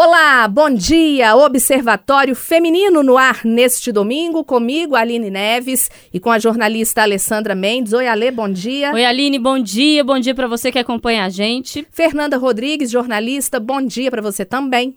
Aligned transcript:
Olá, 0.00 0.46
bom 0.46 0.70
dia! 0.70 1.34
Observatório 1.34 2.36
Feminino 2.36 3.02
no 3.02 3.18
ar 3.18 3.40
neste 3.44 3.90
domingo, 3.90 4.44
comigo, 4.44 4.94
Aline 4.94 5.28
Neves, 5.28 5.90
e 6.14 6.20
com 6.20 6.30
a 6.30 6.38
jornalista 6.38 7.02
Alessandra 7.02 7.52
Mendes. 7.52 7.92
Oi, 7.92 8.06
Ale, 8.06 8.30
bom 8.30 8.48
dia. 8.48 8.92
Oi, 8.92 9.04
Aline, 9.04 9.40
bom 9.40 9.58
dia. 9.58 10.04
Bom 10.04 10.20
dia 10.20 10.36
para 10.36 10.46
você 10.46 10.70
que 10.70 10.78
acompanha 10.78 11.24
a 11.24 11.28
gente. 11.28 11.84
Fernanda 11.90 12.36
Rodrigues, 12.36 12.92
jornalista, 12.92 13.58
bom 13.58 13.82
dia 13.82 14.08
para 14.08 14.22
você 14.22 14.44
também. 14.44 14.96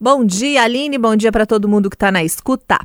Bom 0.00 0.24
dia, 0.24 0.62
Aline, 0.62 0.96
bom 0.96 1.14
dia 1.14 1.30
para 1.30 1.44
todo 1.44 1.68
mundo 1.68 1.90
que 1.90 1.96
está 1.96 2.10
na 2.10 2.24
escuta. 2.24 2.78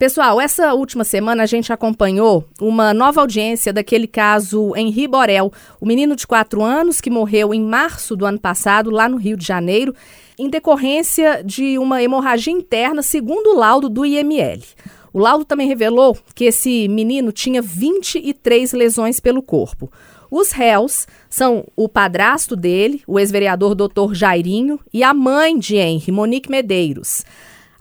Pessoal, 0.00 0.40
essa 0.40 0.74
última 0.74 1.04
semana 1.04 1.44
a 1.44 1.46
gente 1.46 1.72
acompanhou 1.72 2.44
uma 2.60 2.92
nova 2.92 3.20
audiência 3.20 3.72
daquele 3.72 4.06
caso 4.08 4.72
em 4.76 4.90
Riborel, 4.90 5.52
o 5.80 5.86
menino 5.86 6.16
de 6.16 6.24
4 6.24 6.62
anos 6.62 7.00
que 7.00 7.10
morreu 7.10 7.54
em 7.54 7.60
março 7.60 8.16
do 8.16 8.24
ano 8.24 8.38
passado, 8.38 8.90
lá 8.90 9.08
no 9.08 9.16
Rio 9.16 9.36
de 9.36 9.44
Janeiro, 9.44 9.92
em 10.38 10.48
decorrência 10.48 11.42
de 11.44 11.78
uma 11.78 12.02
hemorragia 12.02 12.52
interna, 12.52 13.02
segundo 13.02 13.48
o 13.48 13.56
laudo 13.56 13.88
do 13.88 14.06
IML. 14.06 14.62
O 15.12 15.18
laudo 15.18 15.44
também 15.44 15.66
revelou 15.66 16.16
que 16.34 16.44
esse 16.44 16.86
menino 16.88 17.32
tinha 17.32 17.60
23 17.60 18.72
lesões 18.72 19.18
pelo 19.18 19.42
corpo. 19.42 19.90
Os 20.30 20.52
réus 20.52 21.06
são 21.28 21.64
o 21.74 21.88
padrasto 21.88 22.54
dele, 22.54 23.02
o 23.06 23.18
ex-vereador 23.18 23.74
Dr. 23.74 24.12
Jairinho, 24.12 24.78
e 24.92 25.02
a 25.02 25.14
mãe 25.14 25.58
de 25.58 25.76
Henry, 25.76 26.12
Monique 26.12 26.50
Medeiros. 26.50 27.24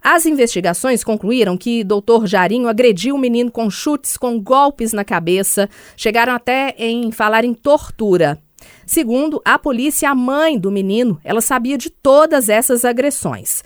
As 0.02 0.26
investigações 0.26 1.04
concluíram 1.04 1.58
que 1.58 1.84
Dr. 1.84 2.26
Jarinho 2.26 2.70
agrediu 2.70 3.16
o 3.16 3.20
menino 3.20 3.52
com 3.52 3.70
chutes, 3.70 4.16
com 4.16 4.40
golpes 4.40 4.94
na 4.94 5.04
cabeça, 5.04 5.70
chegaram 5.98 6.34
até 6.34 6.74
em 6.78 7.12
falar 7.12 7.44
em 7.44 7.54
tortura. 7.54 8.40
Segundo 8.86 9.42
a 9.44 9.60
polícia, 9.60 10.10
a 10.10 10.16
mãe 10.16 10.58
do 10.58 10.72
menino, 10.72 11.20
ela 11.24 11.42
sabia 11.42 11.78
de 11.78 11.90
todas 11.90 12.50
essas 12.50 12.86
agressões. 12.86 13.64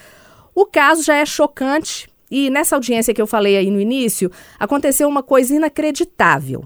O 0.54 0.66
caso 0.66 1.04
já 1.04 1.16
é 1.16 1.26
chocante 1.26 2.12
e 2.32 2.50
nessa 2.50 2.76
audiência 2.76 3.14
que 3.14 3.22
eu 3.22 3.28
falei 3.28 3.58
aí 3.58 3.70
no 3.70 3.82
início, 3.82 4.32
aconteceu 4.58 5.10
uma 5.10 5.22
coisa 5.22 5.54
inacreditável. 5.54 6.64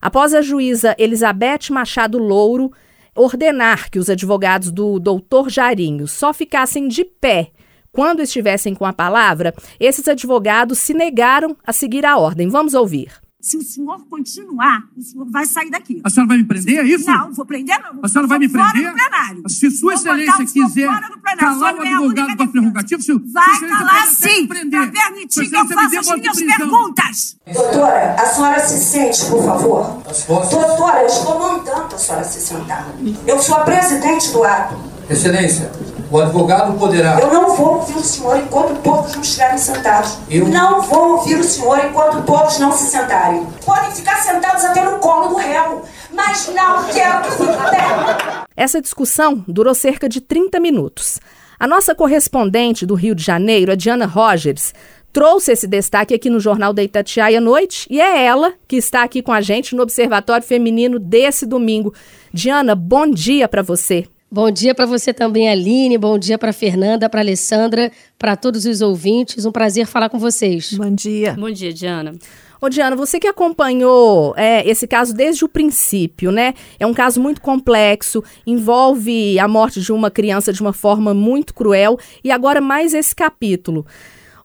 Após 0.00 0.32
a 0.32 0.40
juíza 0.40 0.96
Elizabeth 0.98 1.70
Machado 1.70 2.16
Louro 2.18 2.72
ordenar 3.14 3.90
que 3.90 3.98
os 3.98 4.08
advogados 4.08 4.70
do 4.70 4.98
doutor 4.98 5.50
Jarinho 5.50 6.08
só 6.08 6.32
ficassem 6.32 6.88
de 6.88 7.04
pé 7.04 7.50
quando 7.92 8.22
estivessem 8.22 8.74
com 8.74 8.86
a 8.86 8.92
palavra, 8.92 9.54
esses 9.78 10.08
advogados 10.08 10.78
se 10.78 10.94
negaram 10.94 11.54
a 11.62 11.74
seguir 11.74 12.06
a 12.06 12.16
ordem. 12.16 12.48
Vamos 12.48 12.72
ouvir. 12.72 13.21
Se 13.42 13.56
o 13.56 13.62
senhor 13.62 14.06
continuar, 14.08 14.84
o 14.96 15.02
senhor 15.02 15.28
vai 15.28 15.44
sair 15.44 15.68
daqui. 15.68 16.00
A 16.04 16.08
senhora 16.08 16.28
vai 16.28 16.38
me 16.38 16.44
prender, 16.44 16.78
é 16.78 16.84
isso? 16.84 17.10
Não, 17.10 17.32
vou 17.32 17.44
prender 17.44 17.76
não. 17.82 17.98
A 18.00 18.06
senhora 18.06 18.28
vai 18.28 18.38
me 18.38 18.48
prender? 18.48 18.70
Fora 18.70 18.92
do 18.92 18.96
plenário. 18.96 19.42
Se 19.48 19.68
Sua 19.68 19.94
Excelência 19.94 20.46
quiser 20.46 20.88
calar 21.36 21.74
o 21.74 21.80
advogado 21.80 22.36
da 22.36 22.46
prerrogativa, 22.46 23.02
se 23.02 23.12
Vai 23.12 23.60
calar 23.68 24.06
sim, 24.06 24.46
para 24.46 24.86
permitir 24.86 25.50
que 25.50 25.56
eu 25.56 25.66
faça 25.66 25.98
as 25.98 26.20
minhas 26.20 26.40
perguntas. 26.40 27.36
Doutora, 27.52 28.14
a 28.14 28.26
senhora 28.26 28.60
se 28.60 28.80
sente, 28.80 29.24
por 29.28 29.44
favor? 29.44 30.02
Doutora, 30.48 31.00
eu 31.00 31.06
estou 31.08 31.38
mandando 31.40 31.96
a 31.96 31.98
senhora 31.98 32.24
se 32.24 32.40
sentar. 32.40 32.94
Eu 33.26 33.40
sou 33.40 33.56
a 33.56 33.64
presidente 33.64 34.30
do 34.30 34.44
ato. 34.44 34.76
Excelência, 35.10 35.68
o 36.12 36.20
advogado 36.20 36.78
poderá. 36.78 37.18
Eu 37.18 37.32
não 37.32 37.56
vou 37.56 37.76
ouvir 37.76 37.96
o 37.96 38.02
senhor 38.02 38.36
enquanto 38.38 38.80
todos 38.82 39.14
não 39.14 39.22
estiverem 39.22 39.58
sentados. 39.58 40.18
Eu- 40.30 40.46
Não 40.48 40.82
vou 40.82 41.12
ouvir 41.16 41.36
o 41.36 41.44
senhor 41.44 41.78
enquanto 41.84 42.22
todos 42.24 42.58
não 42.58 42.70
se 42.72 42.90
sentarem. 42.90 43.46
Podem 43.64 43.90
ficar 43.92 44.16
sentados 44.16 44.64
até 44.64 44.84
no 44.84 44.98
colo 44.98 45.28
do 45.28 45.36
réu, 45.36 45.82
mas 46.12 46.52
não 46.54 46.84
quero 46.84 47.22
que 47.22 47.30
fique 47.30 47.70
pé. 47.70 48.44
Essa 48.56 48.80
discussão 48.80 49.42
durou 49.48 49.74
cerca 49.74 50.08
de 50.08 50.20
30 50.20 50.60
minutos. 50.60 51.18
A 51.58 51.66
nossa 51.66 51.94
correspondente 51.94 52.84
do 52.84 52.94
Rio 52.94 53.14
de 53.14 53.22
Janeiro, 53.22 53.72
a 53.72 53.74
Diana 53.74 54.04
Rogers, 54.04 54.74
trouxe 55.12 55.52
esse 55.52 55.66
destaque 55.66 56.12
aqui 56.14 56.28
no 56.28 56.40
Jornal 56.40 56.72
da 56.72 56.82
Itatiaia 56.82 57.38
à 57.38 57.40
noite 57.40 57.86
e 57.88 58.00
é 58.00 58.24
ela 58.24 58.52
que 58.66 58.76
está 58.76 59.02
aqui 59.02 59.22
com 59.22 59.32
a 59.32 59.40
gente 59.40 59.74
no 59.74 59.82
Observatório 59.82 60.44
Feminino 60.46 60.98
desse 60.98 61.46
domingo. 61.46 61.94
Diana, 62.32 62.74
bom 62.74 63.06
dia 63.08 63.46
para 63.48 63.62
você. 63.62 64.06
Bom 64.34 64.50
dia 64.50 64.74
para 64.74 64.86
você 64.86 65.12
também, 65.12 65.50
Aline. 65.50 65.98
Bom 65.98 66.18
dia 66.18 66.38
para 66.38 66.54
Fernanda, 66.54 67.06
para 67.06 67.20
Alessandra, 67.20 67.92
para 68.18 68.34
todos 68.34 68.64
os 68.64 68.80
ouvintes. 68.80 69.44
Um 69.44 69.52
prazer 69.52 69.84
falar 69.84 70.08
com 70.08 70.18
vocês. 70.18 70.72
Bom 70.72 70.90
dia. 70.90 71.36
Bom 71.38 71.50
dia, 71.50 71.70
Diana. 71.70 72.14
Ô, 72.58 72.70
Diana, 72.70 72.96
você 72.96 73.20
que 73.20 73.26
acompanhou 73.26 74.32
é, 74.34 74.66
esse 74.66 74.86
caso 74.86 75.12
desde 75.12 75.44
o 75.44 75.48
princípio, 75.50 76.32
né? 76.32 76.54
É 76.80 76.86
um 76.86 76.94
caso 76.94 77.20
muito 77.20 77.42
complexo, 77.42 78.24
envolve 78.46 79.38
a 79.38 79.46
morte 79.46 79.82
de 79.82 79.92
uma 79.92 80.10
criança 80.10 80.50
de 80.50 80.62
uma 80.62 80.72
forma 80.72 81.12
muito 81.12 81.52
cruel 81.52 81.98
e 82.24 82.30
agora 82.30 82.58
mais 82.58 82.94
esse 82.94 83.14
capítulo. 83.14 83.84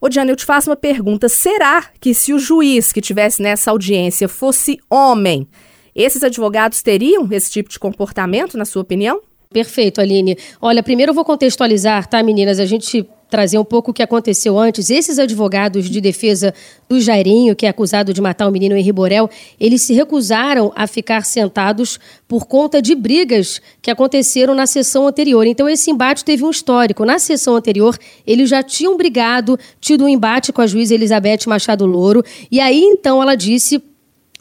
Ô, 0.01 0.09
Diana, 0.09 0.31
eu 0.31 0.35
te 0.35 0.43
faço 0.43 0.69
uma 0.69 0.75
pergunta. 0.75 1.29
Será 1.29 1.85
que 2.01 2.13
se 2.13 2.33
o 2.33 2.39
juiz 2.39 2.91
que 2.91 2.99
tivesse 2.99 3.41
nessa 3.41 3.71
audiência 3.71 4.27
fosse 4.27 4.79
homem, 4.89 5.47
esses 5.95 6.25
advogados 6.25 6.81
teriam 6.81 7.25
esse 7.31 7.49
tipo 7.49 7.69
de 7.69 7.79
comportamento, 7.79 8.57
na 8.57 8.65
sua 8.65 8.81
opinião? 8.81 9.21
Perfeito, 9.49 10.01
Aline. 10.01 10.37
Olha, 10.61 10.83
primeiro 10.83 11.11
eu 11.11 11.15
vou 11.15 11.23
contextualizar, 11.23 12.07
tá, 12.07 12.21
meninas? 12.21 12.59
A 12.59 12.65
gente 12.65 13.07
trazer 13.29 13.57
um 13.57 13.65
pouco 13.65 13.91
o 13.91 13.93
que 13.93 14.01
aconteceu 14.01 14.57
antes. 14.57 14.89
Esses 14.89 15.19
advogados 15.19 15.89
de 15.89 15.99
defesa 15.99 16.53
do 16.87 16.99
Jairinho, 16.99 17.55
que 17.55 17.65
é 17.65 17.69
acusado 17.69 18.13
de 18.13 18.21
matar 18.21 18.47
o 18.47 18.51
menino 18.51 18.75
Henri 18.75 18.91
Borel, 18.91 19.29
eles 19.59 19.81
se 19.81 19.93
recusaram 19.93 20.71
a 20.75 20.87
ficar 20.87 21.25
sentados 21.25 21.99
por 22.27 22.45
conta 22.45 22.81
de 22.81 22.95
brigas 22.95 23.61
que 23.81 23.91
aconteceram 23.91 24.55
na 24.55 24.65
sessão 24.65 25.07
anterior. 25.07 25.45
Então, 25.45 25.67
esse 25.67 25.91
embate 25.91 26.23
teve 26.23 26.43
um 26.43 26.49
histórico. 26.49 27.05
Na 27.05 27.19
sessão 27.19 27.55
anterior, 27.55 27.97
eles 28.25 28.49
já 28.49 28.63
tinham 28.63 28.95
brigado, 28.97 29.59
tido 29.79 30.05
um 30.05 30.09
embate 30.09 30.53
com 30.53 30.61
a 30.61 30.67
juíza 30.67 30.93
Elizabeth 30.93 31.47
Machado 31.47 31.85
Louro, 31.85 32.23
e 32.49 32.59
aí 32.59 32.81
então 32.81 33.21
ela 33.21 33.35
disse 33.35 33.81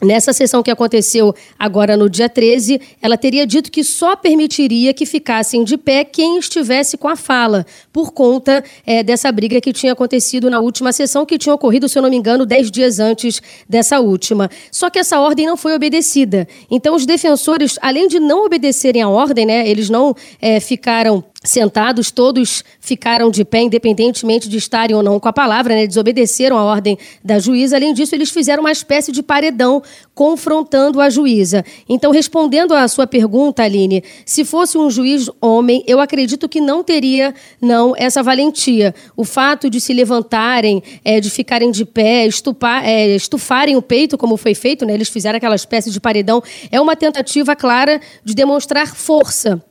Nessa 0.01 0.31
sessão 0.31 0.61
que 0.61 0.69
aconteceu 0.69 1.33
agora 1.57 1.97
no 1.97 2.07
dia 2.07 2.29
13, 2.29 2.79
ela 3.01 3.17
teria 3.17 3.47
dito 3.47 3.71
que 3.71 3.83
só 3.83 4.15
permitiria 4.15 4.93
que 4.93 5.07
ficassem 5.07 5.63
de 5.63 5.75
pé 5.75 6.03
quem 6.03 6.37
estivesse 6.37 6.97
com 6.97 7.07
a 7.07 7.15
fala, 7.15 7.65
por 7.91 8.11
conta 8.11 8.63
eh, 8.85 9.01
dessa 9.01 9.31
briga 9.31 9.59
que 9.59 9.73
tinha 9.73 9.93
acontecido 9.93 10.51
na 10.51 10.59
última 10.59 10.93
sessão, 10.93 11.25
que 11.25 11.39
tinha 11.39 11.55
ocorrido, 11.55 11.89
se 11.89 11.97
eu 11.97 12.03
não 12.03 12.11
me 12.11 12.15
engano, 12.15 12.45
dez 12.45 12.69
dias 12.69 12.99
antes 12.99 13.41
dessa 13.67 13.99
última. 13.99 14.51
Só 14.71 14.87
que 14.91 14.99
essa 14.99 15.19
ordem 15.19 15.47
não 15.47 15.57
foi 15.57 15.73
obedecida. 15.73 16.47
Então, 16.69 16.93
os 16.93 17.07
defensores, 17.07 17.79
além 17.81 18.07
de 18.07 18.19
não 18.19 18.45
obedecerem 18.45 19.01
à 19.01 19.09
ordem, 19.09 19.47
né, 19.47 19.67
eles 19.67 19.89
não 19.89 20.15
eh, 20.39 20.59
ficaram 20.59 21.23
sentados, 21.47 22.11
todos 22.11 22.63
ficaram 22.79 23.31
de 23.31 23.45
pé, 23.45 23.61
independentemente 23.61 24.49
de 24.49 24.57
estarem 24.57 24.95
ou 24.95 25.01
não 25.01 25.19
com 25.19 25.27
a 25.27 25.33
palavra, 25.33 25.73
né? 25.75 25.87
desobedeceram 25.87 26.57
a 26.57 26.63
ordem 26.63 26.97
da 27.23 27.39
juíza. 27.39 27.75
Além 27.75 27.93
disso, 27.93 28.13
eles 28.13 28.29
fizeram 28.29 28.61
uma 28.61 28.71
espécie 28.71 29.11
de 29.11 29.23
paredão 29.23 29.81
confrontando 30.13 30.99
a 30.99 31.09
juíza. 31.09 31.63
Então, 31.87 32.11
respondendo 32.11 32.73
à 32.73 32.87
sua 32.87 33.07
pergunta, 33.07 33.63
Aline, 33.63 34.03
se 34.25 34.43
fosse 34.43 34.77
um 34.77 34.89
juiz 34.89 35.29
homem, 35.41 35.83
eu 35.87 35.99
acredito 35.99 36.49
que 36.49 36.59
não 36.59 36.83
teria, 36.83 37.33
não, 37.61 37.93
essa 37.95 38.21
valentia. 38.21 38.93
O 39.15 39.23
fato 39.23 39.69
de 39.69 39.79
se 39.79 39.93
levantarem, 39.93 40.83
é, 41.03 41.19
de 41.19 41.29
ficarem 41.29 41.71
de 41.71 41.85
pé, 41.85 42.25
estupar, 42.25 42.83
é, 42.85 43.15
estufarem 43.15 43.75
o 43.75 43.81
peito, 43.81 44.17
como 44.17 44.37
foi 44.37 44.53
feito, 44.53 44.85
né? 44.85 44.93
eles 44.93 45.09
fizeram 45.09 45.37
aquela 45.37 45.55
espécie 45.55 45.91
de 45.91 45.99
paredão, 45.99 46.41
é 46.71 46.81
uma 46.81 46.95
tentativa 46.95 47.55
clara 47.55 48.01
de 48.23 48.33
demonstrar 48.33 48.95
força. 48.95 49.61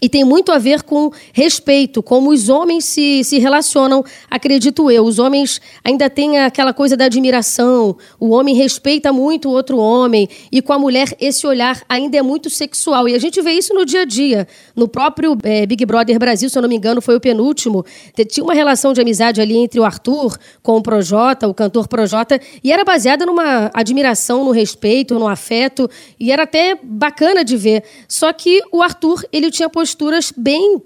E 0.00 0.08
tem 0.08 0.24
muito 0.24 0.52
a 0.52 0.58
ver 0.58 0.84
com 0.84 1.10
respeito, 1.32 2.04
como 2.04 2.30
os 2.30 2.48
homens 2.48 2.84
se, 2.84 3.24
se 3.24 3.40
relacionam, 3.40 4.04
acredito 4.30 4.88
eu. 4.92 5.04
Os 5.04 5.18
homens 5.18 5.60
ainda 5.82 6.08
têm 6.08 6.38
aquela 6.38 6.72
coisa 6.72 6.96
da 6.96 7.06
admiração, 7.06 7.96
o 8.20 8.30
homem 8.30 8.54
respeita 8.54 9.12
muito 9.12 9.48
o 9.48 9.52
outro 9.52 9.76
homem, 9.76 10.28
e 10.52 10.62
com 10.62 10.72
a 10.72 10.78
mulher 10.78 11.16
esse 11.18 11.44
olhar 11.48 11.82
ainda 11.88 12.16
é 12.16 12.22
muito 12.22 12.48
sexual. 12.48 13.08
E 13.08 13.14
a 13.16 13.18
gente 13.18 13.42
vê 13.42 13.50
isso 13.50 13.74
no 13.74 13.84
dia 13.84 14.02
a 14.02 14.04
dia. 14.04 14.46
No 14.76 14.86
próprio 14.86 15.36
eh, 15.42 15.66
Big 15.66 15.84
Brother 15.84 16.16
Brasil, 16.16 16.48
se 16.48 16.56
eu 16.56 16.62
não 16.62 16.68
me 16.68 16.76
engano, 16.76 17.02
foi 17.02 17.16
o 17.16 17.20
penúltimo, 17.20 17.84
tinha 18.28 18.44
uma 18.44 18.54
relação 18.54 18.92
de 18.92 19.00
amizade 19.00 19.40
ali 19.40 19.56
entre 19.56 19.80
o 19.80 19.84
Arthur 19.84 20.38
com 20.62 20.76
o 20.76 20.82
Projota, 20.82 21.48
o 21.48 21.54
cantor 21.54 21.88
Projota, 21.88 22.40
e 22.62 22.70
era 22.70 22.84
baseada 22.84 23.26
numa 23.26 23.68
admiração, 23.74 24.44
no 24.44 24.52
respeito, 24.52 25.18
no 25.18 25.26
afeto, 25.26 25.90
e 26.20 26.30
era 26.30 26.44
até 26.44 26.78
bacana 26.80 27.44
de 27.44 27.56
ver. 27.56 27.82
Só 28.06 28.32
que 28.32 28.62
o 28.70 28.80
Arthur, 28.80 29.24
ele 29.32 29.50
tinha 29.50 29.68
posturas 29.88 30.30
bem 30.36 30.82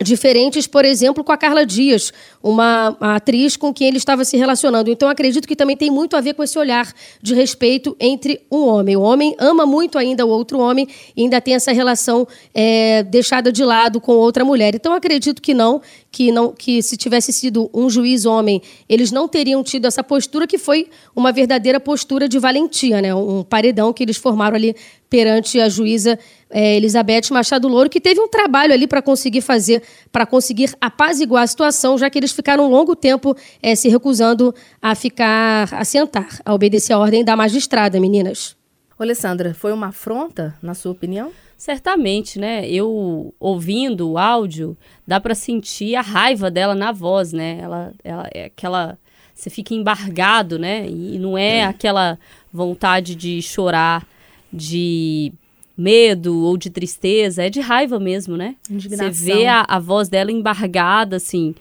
diferentes, 0.00 0.66
por 0.66 0.84
exemplo, 0.84 1.24
com 1.24 1.32
a 1.32 1.36
Carla 1.36 1.66
Dias, 1.66 2.12
uma, 2.42 2.96
atriz 3.00 3.56
com 3.56 3.74
quem 3.74 3.88
ele 3.88 3.96
estava 3.96 4.24
se 4.24 4.36
relacionando. 4.36 4.90
Então, 4.90 5.08
acredito 5.08 5.46
que 5.46 5.56
também 5.56 5.76
tem 5.76 5.90
muito 5.90 6.16
a 6.16 6.20
ver 6.20 6.34
com 6.34 6.42
esse 6.42 6.58
olhar 6.58 6.92
de 7.20 7.34
respeito 7.34 7.96
entre 7.98 8.40
um 8.50 8.60
homem. 8.60 8.96
O 8.96 9.00
homem 9.00 9.34
ama 9.38 9.66
muito 9.66 9.98
ainda 9.98 10.24
o 10.24 10.28
outro 10.28 10.60
homem 10.60 10.86
e 11.16 11.22
ainda 11.22 11.40
tem 11.40 11.54
essa 11.54 11.72
relação 11.72 12.26
é, 12.54 13.02
deixada 13.02 13.50
de 13.50 13.64
lado 13.64 14.00
com 14.00 14.12
outra 14.12 14.44
mulher. 14.44 14.74
Então, 14.74 14.92
acredito 14.92 15.42
que 15.42 15.52
não, 15.52 15.82
que 16.12 16.30
não 16.30 16.52
que 16.52 16.80
se 16.80 16.96
tivesse 16.96 17.32
sido 17.32 17.68
um 17.74 17.90
juiz 17.90 18.24
homem, 18.24 18.62
eles 18.88 19.10
não 19.10 19.26
teriam 19.26 19.64
tido 19.64 19.86
essa 19.86 20.04
postura 20.04 20.46
que 20.46 20.58
foi 20.58 20.88
uma 21.14 21.32
verdadeira 21.32 21.80
postura 21.80 22.28
de 22.28 22.38
valentia, 22.38 23.02
né? 23.02 23.12
Um 23.12 23.42
paredão 23.42 23.92
que 23.92 24.04
eles 24.04 24.16
formaram 24.16 24.54
ali 24.54 24.76
perante 25.10 25.58
a 25.58 25.68
juíza 25.68 26.18
é, 26.50 26.76
Elizabeth 26.76 27.30
Machado 27.30 27.68
Louro, 27.68 27.90
que 27.90 28.00
teve 28.00 28.20
um 28.20 28.28
trabalho 28.28 28.72
ali 28.72 28.86
para 28.86 29.02
conseguir 29.02 29.40
fazer, 29.40 29.82
para 30.10 30.24
conseguir 30.24 30.74
apaziguar 30.80 31.42
a 31.42 31.46
situação, 31.46 31.98
já 31.98 32.08
que 32.08 32.18
eles 32.18 32.32
ficaram 32.32 32.66
um 32.66 32.70
longo 32.70 32.96
tempo 32.96 33.36
é, 33.62 33.74
se 33.74 33.88
recusando 33.88 34.54
a 34.80 34.94
ficar, 34.94 35.72
a 35.72 35.84
sentar, 35.84 36.40
a 36.44 36.54
obedecer 36.54 36.92
a 36.92 36.98
ordem 36.98 37.24
da 37.24 37.36
magistrada, 37.36 38.00
meninas. 38.00 38.56
Ô, 38.98 39.02
Alessandra, 39.02 39.54
foi 39.54 39.72
uma 39.72 39.88
afronta, 39.88 40.56
na 40.62 40.74
sua 40.74 40.92
opinião? 40.92 41.30
Certamente, 41.56 42.38
né? 42.38 42.68
Eu 42.68 43.34
ouvindo 43.38 44.10
o 44.10 44.18
áudio, 44.18 44.76
dá 45.06 45.20
para 45.20 45.34
sentir 45.34 45.96
a 45.96 46.00
raiva 46.00 46.50
dela 46.50 46.74
na 46.74 46.92
voz, 46.92 47.32
né? 47.32 47.58
Ela, 47.60 47.92
ela 48.04 48.28
é 48.32 48.44
aquela. 48.44 48.98
Você 49.34 49.50
fica 49.50 49.74
embargado, 49.74 50.58
né? 50.58 50.86
E 50.88 51.18
não 51.18 51.36
é 51.36 51.64
aquela 51.64 52.18
vontade 52.52 53.14
de 53.14 53.42
chorar 53.42 54.06
de 54.52 55.32
medo 55.78 56.44
ou 56.44 56.56
de 56.56 56.68
tristeza, 56.68 57.44
é 57.44 57.48
de 57.48 57.60
raiva 57.60 58.00
mesmo, 58.00 58.36
né? 58.36 58.56
Você 58.68 59.10
vê 59.10 59.46
a, 59.46 59.64
a 59.68 59.78
voz 59.78 60.08
dela 60.08 60.32
embargada, 60.32 61.16
assim. 61.16 61.54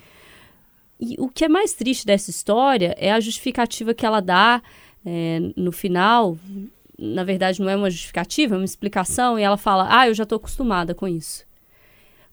E 1.00 1.16
o 1.20 1.30
que 1.30 1.46
é 1.46 1.48
mais 1.48 1.74
triste 1.74 2.04
dessa 2.04 2.32
história 2.32 2.96
é 2.98 3.12
a 3.12 3.20
justificativa 3.20 3.94
que 3.94 4.04
ela 4.04 4.20
dá 4.20 4.64
é, 5.06 5.40
no 5.56 5.72
final. 5.72 6.36
Na 6.98 7.24
verdade, 7.24 7.62
não 7.62 7.70
é 7.70 7.76
uma 7.76 7.92
justificativa, 7.92 8.56
é 8.56 8.58
uma 8.58 8.66
explicação, 8.66 9.38
e 9.38 9.44
ela 9.44 9.58
fala: 9.58 9.88
Ah, 9.88 10.08
eu 10.08 10.16
já 10.16 10.24
estou 10.24 10.38
acostumada 10.38 10.96
com 10.96 11.08
isso. 11.08 11.46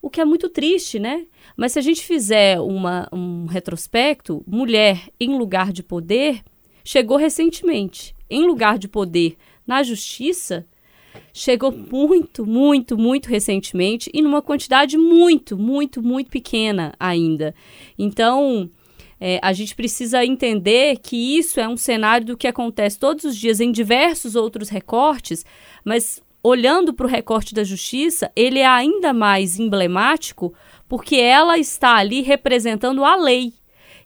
O 0.00 0.08
que 0.08 0.20
é 0.20 0.24
muito 0.24 0.48
triste, 0.48 0.98
né? 0.98 1.26
Mas 1.54 1.72
se 1.72 1.78
a 1.78 1.82
gente 1.82 2.02
fizer 2.02 2.58
uma, 2.60 3.08
um 3.12 3.44
retrospecto, 3.44 4.42
mulher 4.46 5.08
em 5.20 5.36
lugar 5.36 5.70
de 5.70 5.82
poder 5.82 6.42
chegou 6.82 7.16
recentemente. 7.16 8.14
Em 8.28 8.46
lugar 8.46 8.78
de 8.78 8.88
poder 8.88 9.36
na 9.66 9.82
justiça 9.82 10.66
chegou 11.36 11.72
muito, 11.72 12.46
muito, 12.46 12.96
muito 12.96 13.28
recentemente 13.28 14.08
e 14.14 14.22
numa 14.22 14.40
quantidade 14.40 14.96
muito, 14.96 15.58
muito, 15.58 16.00
muito 16.00 16.30
pequena 16.30 16.94
ainda. 16.98 17.52
Então, 17.98 18.70
é, 19.20 19.40
a 19.42 19.52
gente 19.52 19.74
precisa 19.74 20.24
entender 20.24 20.96
que 21.02 21.36
isso 21.36 21.58
é 21.58 21.68
um 21.68 21.76
cenário 21.76 22.24
do 22.24 22.36
que 22.36 22.46
acontece 22.46 23.00
todos 23.00 23.24
os 23.24 23.36
dias 23.36 23.60
em 23.60 23.72
diversos 23.72 24.36
outros 24.36 24.68
recortes, 24.68 25.44
mas 25.84 26.22
olhando 26.40 26.94
para 26.94 27.06
o 27.06 27.10
recorte 27.10 27.52
da 27.52 27.64
justiça, 27.64 28.30
ele 28.36 28.60
é 28.60 28.66
ainda 28.66 29.12
mais 29.12 29.58
emblemático 29.58 30.54
porque 30.88 31.16
ela 31.16 31.58
está 31.58 31.96
ali 31.96 32.20
representando 32.20 33.04
a 33.04 33.16
lei. 33.16 33.52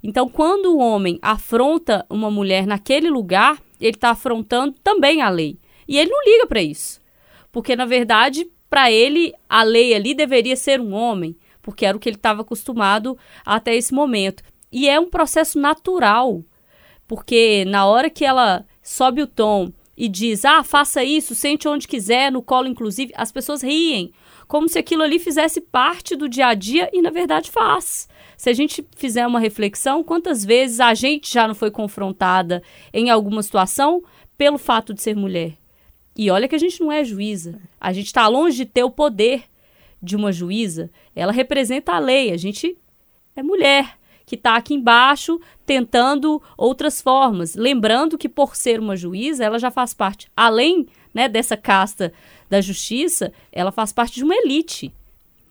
Então, 0.02 0.31
quando 0.31 0.74
o 0.74 0.78
homem 0.78 1.19
afronta 1.20 2.06
uma 2.08 2.31
mulher 2.31 2.66
naquele 2.66 3.10
lugar, 3.10 3.60
ele 3.78 3.96
está 3.96 4.10
afrontando 4.10 4.76
também 4.82 5.20
a 5.20 5.28
lei. 5.28 5.58
E 5.86 5.98
ele 5.98 6.10
não 6.10 6.24
liga 6.24 6.46
para 6.46 6.62
isso. 6.62 7.00
Porque, 7.50 7.74
na 7.74 7.86
verdade, 7.86 8.46
para 8.68 8.90
ele, 8.90 9.32
a 9.48 9.62
lei 9.62 9.94
ali 9.94 10.14
deveria 10.14 10.56
ser 10.56 10.80
um 10.80 10.92
homem, 10.92 11.36
porque 11.62 11.86
era 11.86 11.96
o 11.96 12.00
que 12.00 12.08
ele 12.08 12.16
estava 12.16 12.42
acostumado 12.42 13.16
até 13.44 13.74
esse 13.74 13.92
momento. 13.92 14.42
E 14.70 14.88
é 14.88 15.00
um 15.00 15.08
processo 15.08 15.58
natural, 15.58 16.42
porque 17.06 17.64
na 17.66 17.86
hora 17.86 18.10
que 18.10 18.24
ela 18.24 18.66
sobe 18.82 19.22
o 19.22 19.26
tom 19.26 19.72
e 19.96 20.08
diz, 20.08 20.44
ah, 20.44 20.62
faça 20.62 21.02
isso, 21.02 21.34
sente 21.34 21.66
onde 21.66 21.88
quiser, 21.88 22.30
no 22.30 22.40
colo 22.40 22.68
inclusive, 22.68 23.12
as 23.16 23.32
pessoas 23.32 23.62
riem, 23.62 24.12
como 24.46 24.68
se 24.68 24.78
aquilo 24.78 25.02
ali 25.02 25.18
fizesse 25.18 25.60
parte 25.60 26.14
do 26.14 26.28
dia 26.28 26.46
a 26.46 26.54
dia 26.54 26.88
e 26.92 27.02
na 27.02 27.10
verdade 27.10 27.50
faz. 27.50 28.08
Se 28.36 28.48
a 28.48 28.52
gente 28.52 28.86
fizer 28.96 29.26
uma 29.26 29.40
reflexão, 29.40 30.04
quantas 30.04 30.44
vezes 30.44 30.78
a 30.78 30.94
gente 30.94 31.32
já 31.32 31.48
não 31.48 31.54
foi 31.54 31.70
confrontada 31.70 32.62
em 32.94 33.10
alguma 33.10 33.42
situação 33.42 34.02
pelo 34.36 34.56
fato 34.56 34.94
de 34.94 35.02
ser 35.02 35.16
mulher? 35.16 35.54
E 36.19 36.32
olha 36.32 36.49
que 36.49 36.56
a 36.56 36.59
gente 36.59 36.81
não 36.81 36.91
é 36.91 37.05
juíza. 37.05 37.61
A 37.81 37.93
gente 37.93 38.06
está 38.06 38.26
longe 38.26 38.56
de 38.56 38.65
ter 38.67 38.82
o 38.82 38.91
poder 38.91 39.44
de 40.03 40.17
uma 40.17 40.32
juíza. 40.32 40.91
Ela 41.15 41.31
representa 41.31 41.93
a 41.93 41.99
lei. 42.00 42.32
A 42.32 42.37
gente 42.37 42.76
é 43.37 43.43
mulher 43.43 43.97
que 44.26 44.35
está 44.35 44.56
aqui 44.56 44.75
embaixo 44.75 45.41
tentando 45.65 46.43
outras 46.56 47.00
formas. 47.00 47.55
Lembrando 47.55 48.19
que, 48.19 48.29
por 48.29 48.56
ser 48.56 48.81
uma 48.81 48.97
juíza, 48.97 49.44
ela 49.44 49.61
já 49.61 49.70
faz 49.70 49.94
parte, 49.94 50.29
além 50.37 50.88
né, 51.15 51.29
dessa 51.29 51.56
casta 51.56 52.12
da 52.50 52.61
justiça, 52.61 53.32
ela 53.53 53.70
faz 53.70 53.93
parte 53.93 54.17
de 54.17 54.25
uma 54.25 54.35
elite 54.35 54.93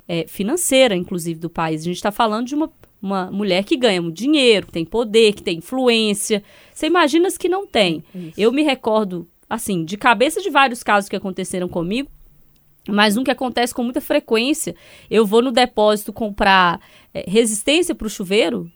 é, 0.07 0.27
financeira, 0.27 0.95
inclusive, 0.95 1.39
do 1.39 1.49
país. 1.49 1.81
A 1.81 1.85
gente 1.85 1.95
está 1.95 2.11
falando 2.11 2.45
de 2.45 2.55
uma, 2.55 2.71
uma 3.01 3.31
mulher 3.31 3.63
que 3.63 3.77
ganha 3.77 4.01
muito 4.01 4.17
dinheiro, 4.17 4.67
que 4.67 4.73
tem 4.73 4.85
poder, 4.85 5.33
que 5.33 5.41
tem 5.41 5.59
influência. 5.59 6.43
Você 6.73 6.87
imagina 6.87 7.27
as 7.27 7.37
que 7.37 7.47
não 7.47 7.65
tem. 7.65 8.03
Isso. 8.13 8.39
Eu 8.39 8.51
me 8.51 8.63
recordo 8.63 9.27
assim, 9.49 9.85
de 9.85 9.97
cabeça 9.97 10.41
de 10.41 10.49
vários 10.49 10.83
casos 10.83 11.09
que 11.09 11.15
aconteceram 11.15 11.67
comigo, 11.67 12.09
mas 12.87 13.17
um 13.17 13.23
que 13.23 13.31
acontece 13.31 13.73
com 13.73 13.83
muita 13.83 14.01
frequência. 14.01 14.75
Eu 15.09 15.25
vou 15.25 15.41
no 15.41 15.51
depósito 15.51 16.13
comprar 16.13 16.79
é, 17.13 17.25
resistência 17.27 17.93
para 17.93 18.07
o 18.07 18.09
chuveiro 18.09 18.71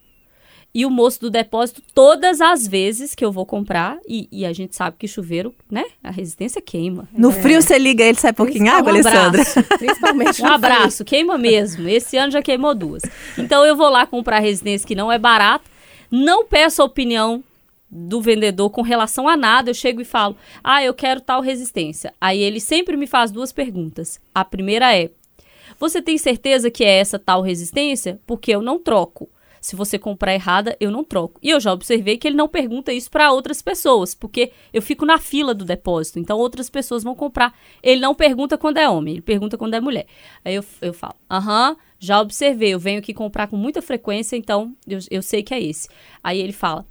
e 0.74 0.86
o 0.86 0.90
moço 0.90 1.20
do 1.20 1.30
depósito, 1.30 1.82
todas 1.94 2.40
as 2.40 2.66
vezes 2.66 3.14
que 3.14 3.22
eu 3.22 3.30
vou 3.30 3.44
comprar, 3.44 3.98
e, 4.08 4.26
e, 4.32 4.46
a 4.46 4.54
gente 4.54 4.74
sabe 4.74 4.96
que 4.98 5.06
chuveiro, 5.06 5.54
né? 5.70 5.84
A 6.02 6.10
resistência 6.10 6.62
queima. 6.62 7.06
No 7.12 7.30
é. 7.30 7.32
frio 7.32 7.60
você 7.60 7.78
liga 7.78 8.02
ele, 8.02 8.18
sai 8.18 8.32
pouquinho 8.32 8.72
água, 8.72 8.90
um 8.90 8.94
Alessandra? 8.94 9.44
Principalmente 9.78 10.42
Um 10.42 10.46
abraço, 10.46 11.04
queima 11.04 11.36
mesmo. 11.36 11.86
Esse 11.86 12.16
ano 12.16 12.32
já 12.32 12.40
queimou 12.40 12.74
duas. 12.74 13.02
Então 13.36 13.66
eu 13.66 13.76
vou 13.76 13.90
lá 13.90 14.06
comprar 14.06 14.38
resistência 14.38 14.88
que 14.88 14.94
não 14.94 15.12
é 15.12 15.18
barata, 15.18 15.64
não 16.10 16.46
peço 16.46 16.80
a 16.80 16.86
opinião 16.86 17.44
do 17.94 18.22
vendedor 18.22 18.70
com 18.70 18.80
relação 18.80 19.28
a 19.28 19.36
nada, 19.36 19.68
eu 19.68 19.74
chego 19.74 20.00
e 20.00 20.04
falo: 20.04 20.34
"Ah, 20.64 20.82
eu 20.82 20.94
quero 20.94 21.20
tal 21.20 21.42
resistência". 21.42 22.14
Aí 22.18 22.40
ele 22.40 22.58
sempre 22.58 22.96
me 22.96 23.06
faz 23.06 23.30
duas 23.30 23.52
perguntas. 23.52 24.18
A 24.34 24.42
primeira 24.42 24.96
é: 24.96 25.10
"Você 25.78 26.00
tem 26.00 26.16
certeza 26.16 26.70
que 26.70 26.82
é 26.82 26.98
essa 26.98 27.18
tal 27.18 27.42
resistência? 27.42 28.18
Porque 28.26 28.50
eu 28.50 28.62
não 28.62 28.78
troco". 28.78 29.28
Se 29.60 29.76
você 29.76 29.96
comprar 29.96 30.34
errada, 30.34 30.76
eu 30.80 30.90
não 30.90 31.04
troco. 31.04 31.38
E 31.40 31.50
eu 31.50 31.60
já 31.60 31.72
observei 31.72 32.18
que 32.18 32.26
ele 32.26 32.36
não 32.36 32.48
pergunta 32.48 32.92
isso 32.92 33.08
para 33.08 33.30
outras 33.30 33.62
pessoas, 33.62 34.12
porque 34.12 34.50
eu 34.72 34.82
fico 34.82 35.06
na 35.06 35.18
fila 35.18 35.54
do 35.54 35.64
depósito, 35.64 36.18
então 36.18 36.36
outras 36.36 36.68
pessoas 36.68 37.04
vão 37.04 37.14
comprar. 37.14 37.54
Ele 37.80 38.00
não 38.00 38.12
pergunta 38.12 38.58
quando 38.58 38.78
é 38.78 38.88
homem, 38.88 39.14
ele 39.14 39.22
pergunta 39.22 39.56
quando 39.56 39.74
é 39.74 39.80
mulher. 39.80 40.06
Aí 40.44 40.56
eu, 40.56 40.64
eu 40.80 40.92
falo, 40.92 41.14
aham, 41.30 41.76
já 41.96 42.20
observei, 42.20 42.74
eu 42.74 42.78
venho 42.80 42.98
aqui 42.98 43.14
comprar 43.14 43.46
com 43.46 43.56
muita 43.56 43.80
frequência, 43.80 44.34
então 44.36 44.74
eu, 44.84 44.98
eu 45.08 45.22
sei 45.22 45.44
que 45.44 45.54
é 45.54 45.62
esse. 45.62 45.88
Aí 46.24 46.40
ele 46.40 46.52
fala, 46.52 46.84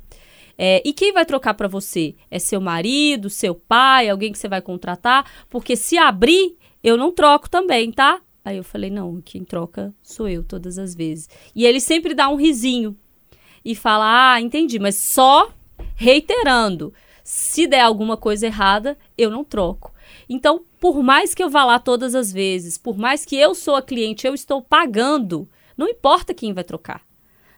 é, 0.57 0.81
e 0.85 0.93
quem 0.93 1.13
vai 1.13 1.25
trocar 1.25 1.53
para 1.53 1.67
você? 1.67 2.15
É 2.29 2.39
seu 2.39 2.61
marido, 2.61 3.29
seu 3.29 3.55
pai, 3.55 4.09
alguém 4.09 4.31
que 4.31 4.37
você 4.37 4.47
vai 4.47 4.61
contratar? 4.61 5.25
Porque 5.49 5.75
se 5.75 5.97
abrir, 5.97 6.55
eu 6.83 6.97
não 6.97 7.11
troco 7.11 7.49
também, 7.49 7.91
tá? 7.91 8.21
Aí 8.43 8.57
eu 8.57 8.63
falei, 8.63 8.89
não, 8.89 9.21
quem 9.21 9.43
troca 9.43 9.93
sou 10.01 10.27
eu 10.27 10.43
todas 10.43 10.77
as 10.77 10.95
vezes. 10.95 11.29
E 11.55 11.65
ele 11.65 11.79
sempre 11.79 12.13
dá 12.13 12.27
um 12.29 12.35
risinho 12.35 12.95
e 13.63 13.75
fala, 13.75 14.33
ah, 14.33 14.41
entendi, 14.41 14.79
mas 14.79 14.95
só 14.95 15.51
reiterando, 15.95 16.93
se 17.23 17.67
der 17.67 17.81
alguma 17.81 18.17
coisa 18.17 18.47
errada, 18.47 18.97
eu 19.17 19.29
não 19.29 19.43
troco. 19.43 19.93
Então, 20.27 20.63
por 20.79 21.03
mais 21.03 21.35
que 21.35 21.43
eu 21.43 21.49
vá 21.49 21.63
lá 21.63 21.77
todas 21.77 22.15
as 22.15 22.31
vezes, 22.31 22.77
por 22.77 22.97
mais 22.97 23.23
que 23.23 23.35
eu 23.35 23.53
sou 23.53 23.75
a 23.75 23.81
cliente, 23.81 24.25
eu 24.25 24.33
estou 24.33 24.61
pagando, 24.61 25.47
não 25.77 25.87
importa 25.87 26.33
quem 26.33 26.53
vai 26.53 26.63
trocar. 26.63 27.01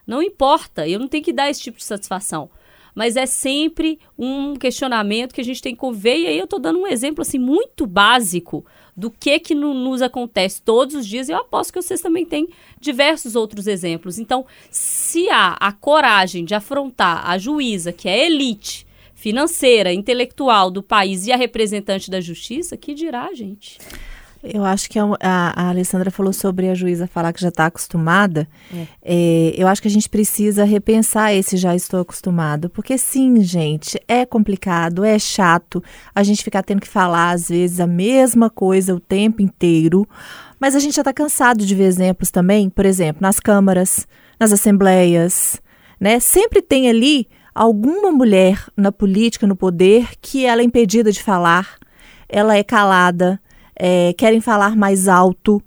Não 0.06 0.22
importa, 0.22 0.86
eu 0.86 0.98
não 0.98 1.08
tenho 1.08 1.24
que 1.24 1.32
dar 1.32 1.48
esse 1.48 1.62
tipo 1.62 1.78
de 1.78 1.84
satisfação 1.84 2.50
mas 2.94 3.16
é 3.16 3.26
sempre 3.26 3.98
um 4.16 4.54
questionamento 4.54 5.34
que 5.34 5.40
a 5.40 5.44
gente 5.44 5.60
tem 5.60 5.74
que 5.74 5.92
ver. 5.92 6.18
E 6.18 6.26
aí 6.26 6.38
eu 6.38 6.44
estou 6.44 6.60
dando 6.60 6.78
um 6.78 6.86
exemplo 6.86 7.22
assim 7.22 7.38
muito 7.38 7.86
básico 7.86 8.64
do 8.96 9.10
que 9.10 9.38
que 9.40 9.54
no, 9.54 9.74
nos 9.74 10.00
acontece 10.00 10.62
todos 10.62 10.94
os 10.94 11.06
dias. 11.06 11.28
E 11.28 11.32
eu 11.32 11.38
aposto 11.38 11.72
que 11.72 11.82
vocês 11.82 12.00
também 12.00 12.24
têm 12.24 12.48
diversos 12.80 13.34
outros 13.34 13.66
exemplos. 13.66 14.18
Então, 14.18 14.46
se 14.70 15.28
há 15.28 15.56
a 15.58 15.72
coragem 15.72 16.44
de 16.44 16.54
afrontar 16.54 17.28
a 17.28 17.36
juíza, 17.36 17.92
que 17.92 18.08
é 18.08 18.26
elite 18.26 18.86
financeira, 19.14 19.92
intelectual 19.92 20.70
do 20.70 20.82
país 20.82 21.26
e 21.26 21.32
a 21.32 21.36
representante 21.36 22.10
da 22.10 22.20
justiça, 22.20 22.76
que 22.76 22.92
dirá, 22.92 23.32
gente? 23.32 23.78
Eu 24.44 24.62
acho 24.64 24.90
que 24.90 24.98
a, 24.98 25.04
a, 25.20 25.68
Alessandra 25.70 26.10
falou 26.10 26.32
sobre 26.32 26.68
a 26.68 26.74
juíza 26.74 27.06
falar 27.06 27.32
que 27.32 27.40
já 27.40 27.48
está 27.48 27.66
acostumada. 27.66 28.46
É. 28.72 28.86
É, 29.02 29.54
eu 29.56 29.66
acho 29.66 29.80
que 29.80 29.88
a 29.88 29.90
gente 29.90 30.08
precisa 30.08 30.64
repensar 30.64 31.32
esse 31.32 31.56
já 31.56 31.74
estou 31.74 32.00
acostumado. 32.00 32.68
Porque 32.68 32.98
sim, 32.98 33.40
gente, 33.40 33.98
é 34.06 34.26
complicado, 34.26 35.02
é 35.02 35.18
chato 35.18 35.82
a 36.14 36.22
gente 36.22 36.44
ficar 36.44 36.62
tendo 36.62 36.82
que 36.82 36.88
falar, 36.88 37.30
às 37.30 37.48
vezes, 37.48 37.80
a 37.80 37.86
mesma 37.86 38.50
coisa 38.50 38.94
o 38.94 39.00
tempo 39.00 39.40
inteiro. 39.40 40.06
Mas 40.60 40.76
a 40.76 40.78
gente 40.78 40.94
já 40.94 41.02
está 41.02 41.12
cansado 41.12 41.64
de 41.64 41.74
ver 41.74 41.84
exemplos 41.84 42.30
também, 42.30 42.68
por 42.68 42.84
exemplo, 42.84 43.22
nas 43.22 43.40
câmaras, 43.40 44.06
nas 44.38 44.52
assembleias. 44.52 45.60
Né? 45.98 46.20
Sempre 46.20 46.60
tem 46.60 46.88
ali 46.88 47.26
alguma 47.54 48.12
mulher 48.12 48.62
na 48.76 48.92
política, 48.92 49.46
no 49.46 49.56
poder, 49.56 50.08
que 50.20 50.44
ela 50.44 50.60
é 50.60 50.64
impedida 50.64 51.10
de 51.10 51.22
falar, 51.22 51.76
ela 52.28 52.56
é 52.56 52.62
calada 52.62 53.40
é, 53.76 54.12
querem 54.14 54.40
falar 54.40 54.76
mais 54.76 55.08
alto. 55.08 55.62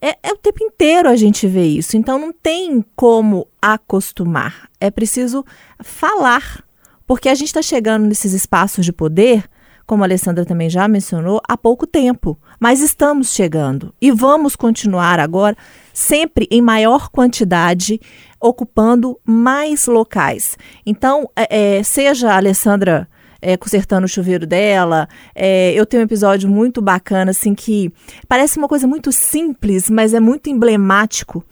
É, 0.00 0.16
é, 0.22 0.32
o 0.32 0.36
tempo 0.36 0.62
inteiro 0.62 1.08
a 1.08 1.16
gente 1.16 1.46
vê 1.46 1.66
isso. 1.66 1.96
Então 1.96 2.18
não 2.18 2.32
tem 2.32 2.84
como 2.94 3.46
acostumar. 3.60 4.68
É 4.80 4.90
preciso 4.90 5.44
falar. 5.82 6.64
Porque 7.06 7.28
a 7.28 7.34
gente 7.34 7.48
está 7.48 7.62
chegando 7.62 8.06
nesses 8.06 8.34
espaços 8.34 8.84
de 8.84 8.92
poder, 8.92 9.44
como 9.86 10.02
a 10.02 10.06
Alessandra 10.06 10.44
também 10.44 10.68
já 10.68 10.86
mencionou, 10.86 11.40
há 11.48 11.56
pouco 11.56 11.86
tempo. 11.86 12.38
Mas 12.60 12.80
estamos 12.80 13.32
chegando. 13.32 13.94
E 13.98 14.12
vamos 14.12 14.54
continuar 14.54 15.18
agora, 15.18 15.56
sempre 15.94 16.46
em 16.50 16.60
maior 16.60 17.08
quantidade, 17.08 17.98
ocupando 18.38 19.18
mais 19.24 19.86
locais. 19.86 20.58
Então, 20.84 21.30
é, 21.34 21.78
é 21.78 21.82
seja 21.82 22.30
a 22.30 22.36
Alessandra 22.36 23.08
é, 23.40 23.56
consertando 23.56 24.04
o 24.04 24.08
chuveiro 24.08 24.46
dela. 24.46 25.08
É, 25.34 25.72
eu 25.72 25.86
tenho 25.86 26.02
um 26.02 26.06
episódio 26.06 26.48
muito 26.48 26.82
bacana, 26.82 27.30
assim, 27.30 27.54
que 27.54 27.92
parece 28.26 28.58
uma 28.58 28.68
coisa 28.68 28.86
muito 28.86 29.12
simples, 29.12 29.88
mas 29.88 30.14
é 30.14 30.20
muito 30.20 30.50
emblemático. 30.50 31.44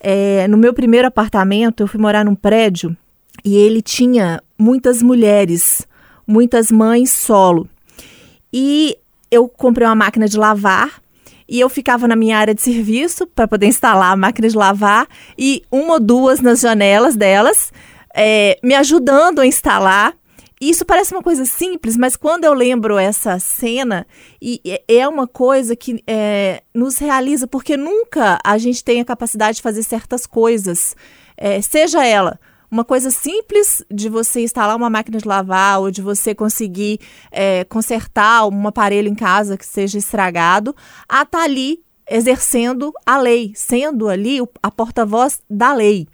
É, 0.00 0.46
no 0.48 0.56
meu 0.56 0.72
primeiro 0.72 1.08
apartamento, 1.08 1.82
eu 1.82 1.86
fui 1.86 2.00
morar 2.00 2.24
num 2.24 2.34
prédio 2.34 2.96
e 3.44 3.56
ele 3.56 3.82
tinha 3.82 4.42
muitas 4.58 5.02
mulheres, 5.02 5.86
muitas 6.26 6.70
mães 6.70 7.10
solo. 7.10 7.68
E 8.52 8.96
eu 9.30 9.48
comprei 9.48 9.86
uma 9.86 9.94
máquina 9.94 10.26
de 10.26 10.36
lavar 10.36 11.00
e 11.48 11.58
eu 11.58 11.68
ficava 11.68 12.06
na 12.06 12.16
minha 12.16 12.38
área 12.38 12.54
de 12.54 12.62
serviço 12.62 13.26
para 13.26 13.48
poder 13.48 13.66
instalar 13.66 14.12
a 14.12 14.16
máquina 14.16 14.48
de 14.48 14.56
lavar 14.56 15.06
e 15.36 15.62
uma 15.70 15.94
ou 15.94 16.00
duas 16.00 16.40
nas 16.40 16.60
janelas 16.60 17.16
delas, 17.16 17.72
é, 18.14 18.58
me 18.62 18.74
ajudando 18.74 19.40
a 19.40 19.46
instalar 19.46 20.14
isso 20.60 20.84
parece 20.84 21.14
uma 21.14 21.22
coisa 21.22 21.46
simples, 21.46 21.96
mas 21.96 22.16
quando 22.16 22.44
eu 22.44 22.52
lembro 22.52 22.98
essa 22.98 23.38
cena, 23.38 24.06
e 24.42 24.60
é 24.86 25.08
uma 25.08 25.26
coisa 25.26 25.74
que 25.74 26.02
é, 26.06 26.62
nos 26.74 26.98
realiza, 26.98 27.46
porque 27.46 27.76
nunca 27.76 28.38
a 28.44 28.58
gente 28.58 28.84
tem 28.84 29.00
a 29.00 29.04
capacidade 29.04 29.56
de 29.56 29.62
fazer 29.62 29.82
certas 29.82 30.26
coisas, 30.26 30.94
é, 31.36 31.62
seja 31.62 32.04
ela 32.04 32.38
uma 32.70 32.84
coisa 32.84 33.10
simples 33.10 33.82
de 33.90 34.08
você 34.08 34.42
instalar 34.42 34.76
uma 34.76 34.88
máquina 34.88 35.18
de 35.18 35.26
lavar 35.26 35.80
ou 35.80 35.90
de 35.90 36.00
você 36.00 36.34
conseguir 36.34 37.00
é, 37.32 37.64
consertar 37.64 38.46
um 38.46 38.68
aparelho 38.68 39.08
em 39.08 39.14
casa 39.14 39.56
que 39.56 39.66
seja 39.66 39.98
estragado, 39.98 40.74
a 41.08 41.22
estar 41.22 41.38
tá 41.38 41.42
ali 41.44 41.82
exercendo 42.08 42.92
a 43.04 43.18
lei, 43.18 43.52
sendo 43.54 44.08
ali 44.08 44.38
a 44.62 44.70
porta-voz 44.70 45.40
da 45.48 45.72
lei. 45.72 46.06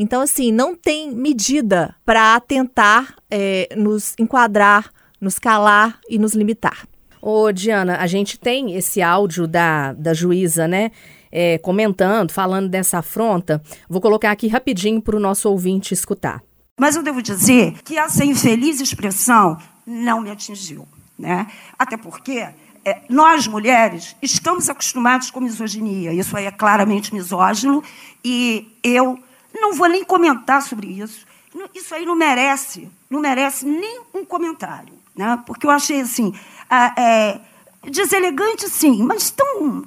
Então, 0.00 0.22
assim, 0.22 0.52
não 0.52 0.76
tem 0.76 1.10
medida 1.10 1.92
para 2.04 2.38
tentar 2.38 3.16
é, 3.28 3.68
nos 3.76 4.14
enquadrar, 4.16 4.92
nos 5.20 5.40
calar 5.40 5.98
e 6.08 6.16
nos 6.20 6.34
limitar. 6.34 6.86
Ô, 7.20 7.50
Diana, 7.50 7.96
a 7.96 8.06
gente 8.06 8.38
tem 8.38 8.76
esse 8.76 9.02
áudio 9.02 9.48
da, 9.48 9.92
da 9.94 10.14
juíza, 10.14 10.68
né? 10.68 10.92
É, 11.32 11.58
comentando, 11.58 12.30
falando 12.30 12.68
dessa 12.68 12.98
afronta. 12.98 13.60
Vou 13.88 14.00
colocar 14.00 14.30
aqui 14.30 14.46
rapidinho 14.46 15.02
para 15.02 15.16
o 15.16 15.20
nosso 15.20 15.50
ouvinte 15.50 15.92
escutar. 15.92 16.40
Mas 16.78 16.94
eu 16.94 17.02
devo 17.02 17.20
dizer 17.20 17.74
que 17.82 17.98
essa 17.98 18.24
infeliz 18.24 18.80
expressão 18.80 19.58
não 19.84 20.20
me 20.20 20.30
atingiu. 20.30 20.86
Né? 21.18 21.48
Até 21.76 21.96
porque 21.96 22.48
é, 22.84 23.02
nós, 23.10 23.46
mulheres, 23.48 24.14
estamos 24.22 24.70
acostumados 24.70 25.30
com 25.30 25.40
misoginia. 25.40 26.12
Isso 26.12 26.36
aí 26.36 26.46
é 26.46 26.52
claramente 26.52 27.12
misógino. 27.12 27.82
E 28.24 28.78
eu 28.82 29.18
não 29.54 29.74
vou 29.74 29.88
nem 29.88 30.04
comentar 30.04 30.62
sobre 30.62 30.88
isso. 30.88 31.26
Isso 31.74 31.94
aí 31.94 32.04
não 32.04 32.14
merece, 32.14 32.88
não 33.08 33.20
merece 33.20 33.66
nem 33.66 34.00
um 34.14 34.24
comentário, 34.24 34.92
né? 35.16 35.42
Porque 35.46 35.66
eu 35.66 35.70
achei 35.70 36.00
assim, 36.00 36.32
é, 36.96 37.40
deselegante, 37.84 38.68
sim, 38.68 39.02
mas 39.02 39.30
tão 39.30 39.84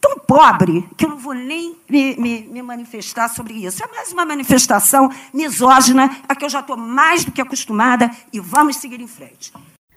tão 0.00 0.18
pobre 0.18 0.88
que 0.96 1.04
eu 1.04 1.10
não 1.10 1.18
vou 1.18 1.34
nem 1.34 1.76
me, 1.88 2.16
me, 2.16 2.42
me, 2.44 2.62
manifestar 2.62 3.28
sobre 3.28 3.66
isso. 3.66 3.84
É 3.84 3.86
mais 3.88 4.10
uma 4.10 4.24
manifestação 4.24 5.10
misógina 5.32 6.22
a 6.26 6.34
que 6.34 6.44
eu 6.44 6.48
já 6.48 6.60
estou 6.60 6.76
mais 6.76 7.24
do 7.24 7.30
que 7.30 7.40
acostumada 7.40 8.10
e 8.32 8.40
vamos 8.40 8.76
seguir 8.76 9.00
em 9.00 9.06
frente. 9.06 9.52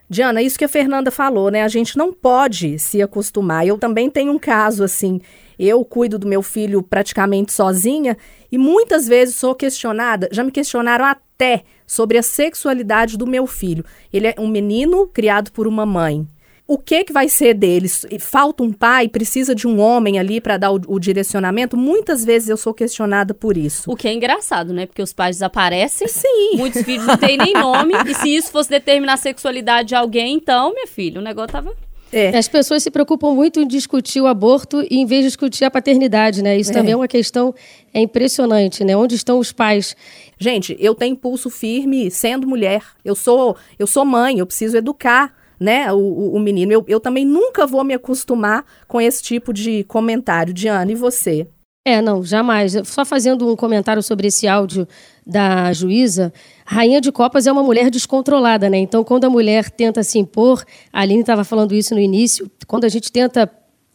Diana, 0.09 0.41
isso 0.41 0.59
que 0.59 0.65
a 0.65 0.69
Fernanda 0.69 1.09
falou, 1.09 1.49
né? 1.49 1.63
A 1.63 1.67
gente 1.69 1.97
não 1.97 2.11
pode 2.11 2.77
se 2.77 3.01
acostumar. 3.01 3.65
Eu 3.65 3.77
também 3.77 4.09
tenho 4.09 4.33
um 4.33 4.37
caso 4.37 4.83
assim. 4.83 5.21
Eu 5.57 5.83
cuido 5.85 6.17
do 6.19 6.27
meu 6.27 6.41
filho 6.41 6.81
praticamente 6.81 7.53
sozinha 7.53 8.17
e 8.51 8.57
muitas 8.57 9.07
vezes 9.07 9.35
sou 9.35 9.55
questionada, 9.55 10.29
já 10.31 10.43
me 10.43 10.51
questionaram 10.51 11.05
até 11.05 11.63
sobre 11.85 12.17
a 12.17 12.23
sexualidade 12.23 13.17
do 13.17 13.27
meu 13.27 13.45
filho. 13.45 13.83
Ele 14.11 14.27
é 14.27 14.35
um 14.37 14.47
menino 14.47 15.07
criado 15.07 15.51
por 15.51 15.67
uma 15.67 15.85
mãe. 15.85 16.27
O 16.65 16.77
que 16.77 17.03
que 17.03 17.11
vai 17.11 17.27
ser 17.27 17.53
deles? 17.53 18.05
Falta 18.19 18.63
um 18.63 18.71
pai, 18.71 19.09
precisa 19.09 19.53
de 19.53 19.67
um 19.67 19.81
homem 19.81 20.17
ali 20.17 20.39
para 20.39 20.57
dar 20.57 20.71
o, 20.71 20.79
o, 20.87 20.97
direcionamento? 20.97 21.75
Muitas 21.75 22.23
vezes 22.23 22.47
eu 22.47 22.55
sou 22.55 22.73
questionada 22.73 23.33
por 23.33 23.57
isso. 23.57 23.91
O 23.91 23.97
que 23.97 24.07
é 24.07 24.13
engraçado, 24.13 24.73
né? 24.73 24.85
Porque 24.85 25.01
os 25.01 25.11
pais 25.11 25.35
desaparecem. 25.35 26.07
Sim. 26.07 26.55
Muitos 26.55 26.81
filhos 26.83 27.05
não 27.05 27.17
têm 27.17 27.37
nem 27.37 27.53
nome. 27.53 27.93
e 28.07 28.15
se 28.15 28.33
isso 28.33 28.49
fosse 28.49 28.69
determinar 28.69 29.13
a 29.13 29.17
sexualidade 29.17 29.89
de 29.89 29.95
alguém, 29.95 30.35
então, 30.35 30.73
minha 30.73 30.87
filha, 30.87 31.19
o 31.19 31.23
negócio 31.23 31.51
tava 31.51 31.75
é. 32.13 32.37
As 32.37 32.47
pessoas 32.47 32.83
se 32.83 32.91
preocupam 32.91 33.33
muito 33.33 33.59
em 33.59 33.67
discutir 33.67 34.21
o 34.21 34.27
aborto 34.27 34.85
em 34.89 35.05
vez 35.05 35.21
de 35.21 35.29
discutir 35.29 35.65
a 35.65 35.71
paternidade, 35.71 36.43
né? 36.43 36.57
Isso 36.57 36.71
é. 36.71 36.73
também 36.73 36.93
é 36.93 36.95
uma 36.95 37.07
questão 37.07 37.53
é 37.93 37.99
impressionante, 37.99 38.83
né? 38.83 38.95
Onde 38.95 39.15
estão 39.15 39.39
os 39.39 39.51
pais? 39.51 39.95
Gente, 40.37 40.77
eu 40.79 40.93
tenho 40.93 41.15
pulso 41.15 41.49
firme 41.49 42.11
sendo 42.11 42.47
mulher. 42.47 42.83
Eu 43.03 43.15
sou, 43.15 43.57
eu 43.79 43.87
sou 43.87 44.05
mãe, 44.05 44.39
eu 44.39 44.45
preciso 44.45 44.77
educar 44.77 45.33
né, 45.59 45.91
o, 45.91 45.97
o, 45.97 46.35
o 46.35 46.39
menino. 46.39 46.71
Eu, 46.71 46.85
eu 46.87 46.99
também 46.99 47.25
nunca 47.25 47.65
vou 47.65 47.83
me 47.83 47.93
acostumar 47.93 48.65
com 48.87 48.99
esse 49.01 49.23
tipo 49.23 49.53
de 49.53 49.83
comentário. 49.85 50.53
Diana, 50.53 50.91
e 50.91 50.95
você? 50.95 51.47
É, 51.85 52.01
não, 52.01 52.23
jamais. 52.23 52.73
Só 52.85 53.03
fazendo 53.03 53.51
um 53.51 53.55
comentário 53.55 54.01
sobre 54.01 54.27
esse 54.27 54.47
áudio 54.47 54.87
da 55.25 55.71
juíza, 55.73 56.33
Rainha 56.65 56.99
de 56.99 57.11
Copas 57.11 57.47
é 57.47 57.51
uma 57.51 57.63
mulher 57.63 57.89
descontrolada, 57.89 58.69
né? 58.69 58.77
Então, 58.77 59.03
quando 59.03 59.25
a 59.25 59.29
mulher 59.29 59.69
tenta 59.69 60.03
se 60.03 60.19
impor, 60.19 60.63
a 60.91 61.01
Aline 61.01 61.21
estava 61.21 61.43
falando 61.43 61.73
isso 61.73 61.93
no 61.93 61.99
início, 61.99 62.49
quando 62.67 62.85
a 62.85 62.89
gente 62.89 63.11
tenta 63.11 63.49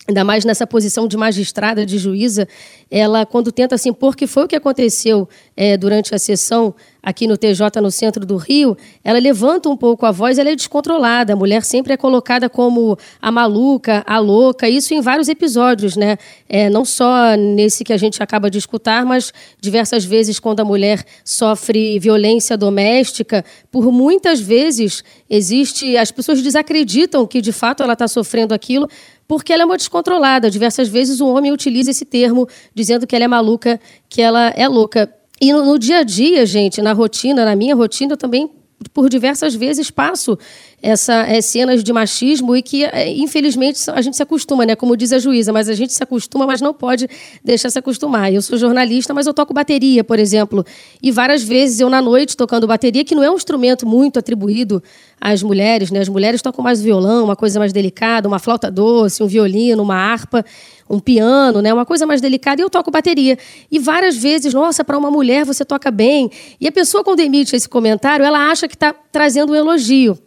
ainda 0.09 0.25
mais 0.25 0.45
nessa 0.45 0.67
posição 0.67 1.07
de 1.07 1.17
magistrada, 1.19 1.85
de 1.85 1.99
juíza, 1.99 2.49
ela, 2.91 3.27
quando 3.27 3.53
tenta 3.53 3.77
se 3.77 3.91
impor, 3.91 4.17
que 4.17 4.27
foi 4.27 4.45
o 4.45 4.49
que 4.49 4.57
aconteceu 4.57 5.29
é, 5.55 5.77
durante 5.77 6.15
a 6.15 6.19
sessão 6.19 6.75
aqui 7.03 7.27
no 7.27 7.37
TJ, 7.37 7.81
no 7.81 7.91
centro 7.91 8.27
do 8.27 8.37
Rio, 8.37 8.77
ela 9.05 9.19
levanta 9.19 9.69
um 9.69 9.77
pouco 9.77 10.05
a 10.05 10.11
voz, 10.11 10.39
ela 10.39 10.51
é 10.51 10.57
descontrolada. 10.57 11.33
A 11.33 11.37
mulher 11.37 11.65
sempre 11.65 11.93
é 11.93 11.97
colocada 11.97 12.49
como 12.49 12.99
a 13.21 13.31
maluca, 13.31 14.03
a 14.07 14.19
louca, 14.19 14.69
isso 14.69 14.93
em 14.95 15.01
vários 15.01 15.29
episódios, 15.29 15.97
né? 15.97 16.17
É, 16.49 16.69
não 16.69 16.85
só 16.85 17.37
nesse 17.37 17.85
que 17.85 17.93
a 17.93 17.97
gente 17.97 18.23
acaba 18.23 18.51
de 18.51 18.59
escutar, 18.59 19.05
mas 19.05 19.33
diversas 19.61 20.05
vezes 20.05 20.39
quando 20.39 20.61
a 20.61 20.65
mulher 20.65 21.05
sofre 21.25 21.99
violência 21.99 22.57
doméstica, 22.57 23.45
por 23.71 23.91
muitas 23.93 24.41
vezes 24.41 25.05
existe, 25.29 25.97
as 25.97 26.11
pessoas 26.11 26.43
desacreditam 26.43 27.27
que 27.27 27.41
de 27.41 27.53
fato 27.53 27.83
ela 27.83 27.93
está 27.93 28.09
sofrendo 28.09 28.55
aquilo, 28.55 28.89
porque 29.27 29.53
ela 29.53 29.63
é 29.63 29.67
uma 29.67 29.77
descontrolada. 29.77 30.51
Diversas 30.51 30.89
vezes 30.89 31.21
o 31.21 31.29
homem 31.29 31.53
utiliza 31.53 31.91
esse 31.91 32.07
termo 32.07 32.49
dizendo 32.75 33.07
que 33.07 33.15
ela 33.15 33.27
é 33.27 33.29
maluca, 33.29 33.79
que 34.09 34.23
ela 34.23 34.49
é 34.57 34.67
louca. 34.67 35.13
E 35.41 35.53
no, 35.53 35.65
no 35.65 35.79
dia 35.79 35.99
a 35.99 36.03
dia, 36.03 36.45
gente, 36.45 36.83
na 36.83 36.93
rotina, 36.93 37.45
na 37.45 37.55
minha 37.55 37.75
rotina, 37.75 38.13
eu 38.13 38.17
também 38.17 38.51
por 38.93 39.09
diversas 39.09 39.55
vezes 39.55 39.91
passo 39.91 40.39
essa 40.81 41.13
é, 41.27 41.41
cenas 41.41 41.83
de 41.83 41.93
machismo 41.93 42.55
e 42.55 42.63
que, 42.63 42.85
é, 42.85 43.09
infelizmente, 43.09 43.79
a 43.91 44.01
gente 44.01 44.17
se 44.17 44.23
acostuma, 44.23 44.65
né? 44.65 44.77
Como 44.77 44.97
diz 44.97 45.13
a 45.13 45.19
juíza, 45.19 45.53
mas 45.53 45.69
a 45.69 45.75
gente 45.75 45.93
se 45.93 46.03
acostuma, 46.03 46.47
mas 46.47 46.61
não 46.61 46.73
pode 46.73 47.09
deixar 47.45 47.71
se 47.71 47.79
acostumar. 47.79 48.33
Eu 48.33 48.41
sou 48.41 48.57
jornalista, 48.57 49.13
mas 49.13 49.27
eu 49.27 49.35
toco 49.35 49.53
bateria, 49.53 50.05
por 50.05 50.19
exemplo. 50.19 50.65
E 51.03 51.11
várias 51.11 51.43
vezes 51.43 51.81
eu, 51.81 51.91
na 51.91 52.01
noite, 52.01 52.37
tocando 52.37 52.67
bateria, 52.67 53.05
que 53.05 53.15
não 53.15 53.25
é 53.25 53.31
um 53.31 53.37
instrumento 53.37 53.87
muito 53.87 54.19
atribuído 54.19 54.83
às 55.21 55.43
mulheres, 55.43 55.91
né? 55.91 56.01
As 56.01 56.09
mulheres 56.09 56.41
tocam 56.41 56.63
mais 56.63 56.81
violão, 56.81 57.25
uma 57.25 57.37
coisa 57.37 57.59
mais 57.59 57.73
delicada, 57.73 58.29
uma 58.29 58.39
flauta 58.39 58.71
doce, 58.71 59.23
um 59.23 59.27
violino, 59.27 59.83
uma 59.83 59.97
harpa 59.97 60.45
um 60.91 60.99
piano, 60.99 61.61
né? 61.61 61.73
Uma 61.73 61.85
coisa 61.85 62.07
mais 62.07 62.21
delicada, 62.21 62.63
e 62.63 62.65
eu 62.65 62.71
toco 62.71 62.91
bateria. 62.91 63.37
E 63.71 63.79
várias 63.79 64.17
vezes, 64.17 64.55
nossa, 64.55 64.83
para 64.83 64.97
uma 64.97 65.11
mulher 65.11 65.45
você 65.45 65.65
toca 65.65 65.91
bem. 65.91 66.31
E 66.59 66.67
a 66.67 66.73
pessoa, 66.73 67.05
quando 67.05 67.21
emite 67.21 67.55
esse 67.55 67.69
comentário, 67.69 68.25
ela 68.25 68.51
acha 68.51 68.67
que 68.67 68.75
está 68.75 68.95
trazendo 69.13 69.53
um 69.53 69.55
elogio. 69.55 70.19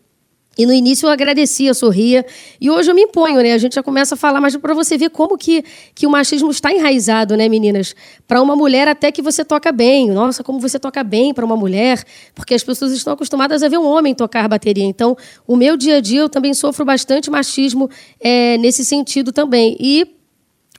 E 0.58 0.66
no 0.66 0.74
início 0.74 1.08
eu 1.08 1.12
agradecia, 1.12 1.74
sorria. 1.74 2.26
E 2.60 2.70
hoje 2.70 2.92
eu 2.92 2.96
me 2.96 3.04
imponho, 3.04 3.42
né? 3.42 3.54
A 3.54 3.58
gente 3.58 3.76
já 3.76 3.82
começa 3.82 4.16
a 4.16 4.18
falar, 4.18 4.42
mas 4.42 4.56
para 4.58 4.74
você 4.74 4.98
ver 4.98 5.10
como 5.10 5.38
que, 5.38 5.64
que 5.96 6.06
o 6.06 6.10
machismo 6.10 6.52
está 6.52 6.74
enraizado, 6.74 7.38
né, 7.38 7.48
meninas? 7.48 7.96
Para 8.28 8.42
uma 8.42 8.54
mulher, 8.54 8.88
até 8.88 9.14
que 9.14 9.22
você 9.22 9.46
toca 9.46 9.72
bem. 9.72 10.10
Nossa, 10.10 10.44
como 10.44 10.60
você 10.60 10.78
toca 10.78 11.04
bem 11.04 11.34
para 11.34 11.46
uma 11.46 11.56
mulher. 11.56 12.04
Porque 12.36 12.54
as 12.54 12.64
pessoas 12.64 12.92
estão 12.92 13.14
acostumadas 13.14 13.64
a 13.64 13.70
ver 13.70 13.78
um 13.78 13.86
homem 13.86 14.14
tocar 14.14 14.48
bateria. 14.50 14.84
Então, 14.84 15.16
o 15.48 15.56
meu 15.56 15.78
dia 15.78 15.98
a 15.98 16.02
dia 16.02 16.20
eu 16.20 16.30
também 16.30 16.54
sofro 16.54 16.84
bastante 16.84 17.32
machismo 17.32 17.90
é, 18.20 18.58
nesse 18.58 18.84
sentido 18.84 19.32
também. 19.32 19.78
E, 19.80 20.06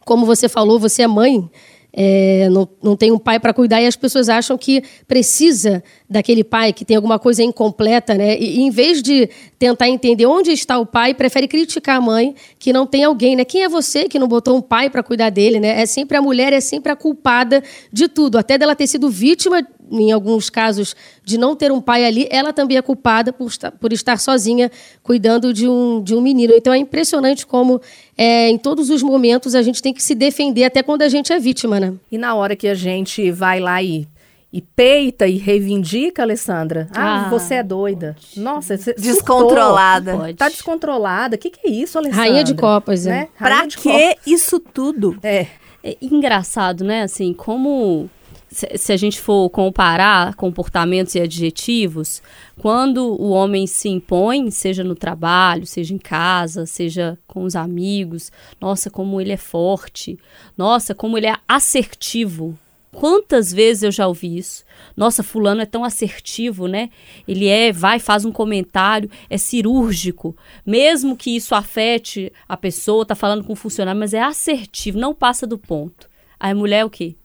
como 0.05 0.27
você 0.27 0.51
falou, 0.51 0.79
você 0.79 1.03
é 1.03 1.07
mãe 1.07 1.51
é, 1.93 2.49
não, 2.51 2.67
não 2.83 2.97
tem 2.97 3.13
um 3.13 3.19
pai 3.19 3.39
para 3.39 3.53
cuidar 3.53 3.83
e 3.83 3.87
as 3.87 3.97
pessoas 3.97 4.29
acham 4.29 4.57
que 4.57 4.83
precisa 5.07 5.85
daquele 6.09 6.43
pai 6.43 6.73
que 6.73 6.85
tem 6.85 6.97
alguma 6.97 7.19
coisa 7.19 7.43
incompleta, 7.43 8.15
né? 8.15 8.39
E, 8.39 8.59
e, 8.59 8.61
em 8.63 8.71
vez 8.71 9.03
de 9.03 9.29
tentar 9.59 9.89
entender 9.89 10.25
onde 10.25 10.51
está 10.51 10.79
o 10.79 10.87
pai, 10.87 11.13
prefere 11.13 11.47
criticar 11.47 11.99
a 11.99 12.01
mãe 12.01 12.35
que 12.59 12.73
não 12.73 12.87
tem 12.87 13.05
alguém, 13.05 13.37
né? 13.37 13.45
Quem 13.45 13.63
é 13.63 13.69
você 13.69 14.09
que 14.09 14.19
não 14.19 14.27
botou 14.27 14.57
um 14.57 14.63
pai 14.63 14.89
para 14.89 15.03
cuidar 15.03 15.31
dele, 15.31 15.61
né? 15.61 15.81
É 15.81 15.87
sempre 15.87 16.17
a 16.17 16.23
mulher, 16.23 16.53
é 16.53 16.61
sempre 16.61 16.91
a 16.91 16.97
culpada 16.97 17.63
de 17.93 18.09
tudo, 18.09 18.39
até 18.39 18.57
dela 18.57 18.75
ter 18.75 18.87
sido 18.87 19.11
vítima 19.11 19.63
em 20.01 20.11
alguns 20.11 20.49
casos, 20.49 20.97
de 21.23 21.37
não 21.37 21.55
ter 21.55 21.71
um 21.71 21.81
pai 21.81 22.05
ali, 22.05 22.27
ela 22.31 22.53
também 22.53 22.77
é 22.77 22.83
culpada 22.83 23.33
por 23.33 23.47
estar, 23.49 23.71
por 23.73 23.93
estar 23.93 24.19
sozinha 24.19 24.71
cuidando 25.03 25.53
de 25.53 25.69
um, 25.69 26.03
de 26.03 26.15
um 26.15 26.21
menino. 26.21 26.55
Então 26.57 26.73
é 26.73 26.79
impressionante 26.79 27.47
como, 27.47 27.81
é, 28.17 28.49
em 28.49 28.59
todos 28.59 28.89
os 28.91 29.03
momentos, 29.03 29.55
a 29.55 29.63
gente 29.63 29.83
tem 29.83 29.93
que 29.93 30.03
se 30.03 30.15
defender, 30.15 30.65
até 30.65 30.83
quando 30.83 31.03
a 31.03 31.09
gente 31.09 31.33
é 31.33 31.39
vítima, 31.39 31.79
né? 31.79 31.93
E 32.11 32.17
na 32.17 32.35
hora 32.35 32.57
que 32.57 32.69
a 32.69 32.75
gente 32.75 33.31
vai 33.31 33.61
lá 33.61 33.83
e 33.83 34.07
e 34.53 34.61
peita 34.61 35.27
e 35.27 35.39
reivindica, 35.39 36.23
Alessandra. 36.23 36.87
Ah, 36.95 37.25
ah 37.25 37.31
você 37.31 37.55
é 37.55 37.63
doida. 37.63 38.15
Pode. 38.15 38.41
Nossa, 38.41 38.77
você 38.77 38.93
descontrolada. 38.93 40.15
Pode. 40.15 40.35
Tá 40.35 40.51
descontrolada. 40.51 41.37
O 41.37 41.39
que, 41.39 41.49
que 41.49 41.67
é 41.67 41.71
isso, 41.71 41.97
Alessandra? 41.97 42.23
Rainha 42.23 42.45
de 42.45 42.55
copas, 42.55 43.07
né? 43.07 43.29
Pra 43.39 43.67
que 43.67 43.79
copas. 43.79 44.17
isso 44.27 44.61
tudo? 44.61 45.19
É. 45.23 45.47
é 45.83 45.97
engraçado, 46.03 46.85
né? 46.85 47.03
Assim, 47.03 47.33
como 47.33 48.11
se, 48.53 48.93
a 48.93 48.97
gente 48.97 49.19
for 49.19 49.49
comparar 49.49 50.35
comportamentos 50.35 51.15
e 51.15 51.21
adjetivos, 51.21 52.23
quando 52.59 53.21
o 53.21 53.31
homem 53.31 53.67
se 53.67 53.89
impõe, 53.89 54.51
seja 54.51 54.85
no 54.85 54.95
trabalho, 54.95 55.67
seja 55.67 55.95
em 55.95 55.99
casa, 55.99 56.67
seja 56.67 57.19
com 57.27 57.45
os 57.45 57.57
amigos, 57.57 58.31
nossa, 58.61 58.91
como 58.91 59.21
ele 59.21 59.33
é 59.33 59.37
forte, 59.37 60.19
nossa, 60.57 60.95
como 60.95 61.17
ele 61.17 61.27
é 61.27 61.37
assertivo. 61.49 62.57
Quantas 62.95 63.51
vezes 63.51 63.85
eu 63.85 63.91
já 63.91 64.07
ouvi 64.07 64.37
isso? 64.37 64.65
Nossa, 64.95 65.23
fulano 65.23 65.63
é 65.63 65.67
tão 65.67 65.83
assertivo, 65.83 66.67
né? 66.67 66.91
Ele 67.27 67.49
é, 67.49 67.73
vai, 67.73 67.99
faz 67.99 68.27
um 68.27 68.31
comentário, 68.31 69.11
é 69.31 69.39
cirúrgico. 69.39 70.37
Mesmo 70.65 71.17
que 71.17 71.35
isso 71.35 71.55
afete 71.55 72.31
a 72.47 72.55
pessoa, 72.55 73.07
tá 73.07 73.15
falando 73.15 73.45
com 73.45 73.55
o 73.55 73.57
funcionário, 73.57 73.99
mas 73.99 74.13
é 74.13 74.21
assertivo, 74.21 74.99
não 74.99 75.15
passa 75.15 75.47
do 75.47 75.57
ponto. 75.57 76.07
Aí 76.39 76.53
a 76.53 76.55
mulher 76.55 76.81
é 76.81 76.85
o 76.85 76.91
quê? 76.91 77.17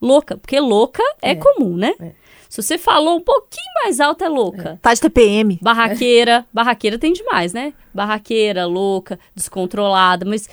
Louca, 0.00 0.36
porque 0.36 0.58
louca 0.60 1.02
é, 1.22 1.30
é 1.30 1.34
comum, 1.34 1.76
né? 1.76 1.94
É. 2.00 2.26
Se 2.48 2.62
você 2.62 2.78
falou 2.78 3.16
um 3.16 3.20
pouquinho 3.20 3.72
mais 3.82 4.00
alto, 4.00 4.24
é 4.24 4.28
louca. 4.28 4.70
É. 4.70 4.76
Tá 4.76 4.94
de 4.94 5.00
TPM. 5.00 5.58
Barraqueira. 5.60 6.46
Barraqueira 6.52 6.98
tem 6.98 7.12
demais, 7.12 7.52
né? 7.52 7.74
Barraqueira, 7.92 8.66
louca, 8.66 9.18
descontrolada. 9.34 10.24
Mas 10.24 10.48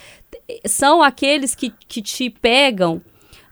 são 0.65 1.01
aqueles 1.01 1.55
que, 1.55 1.71
que 1.88 2.01
te 2.01 2.29
pegam 2.29 3.01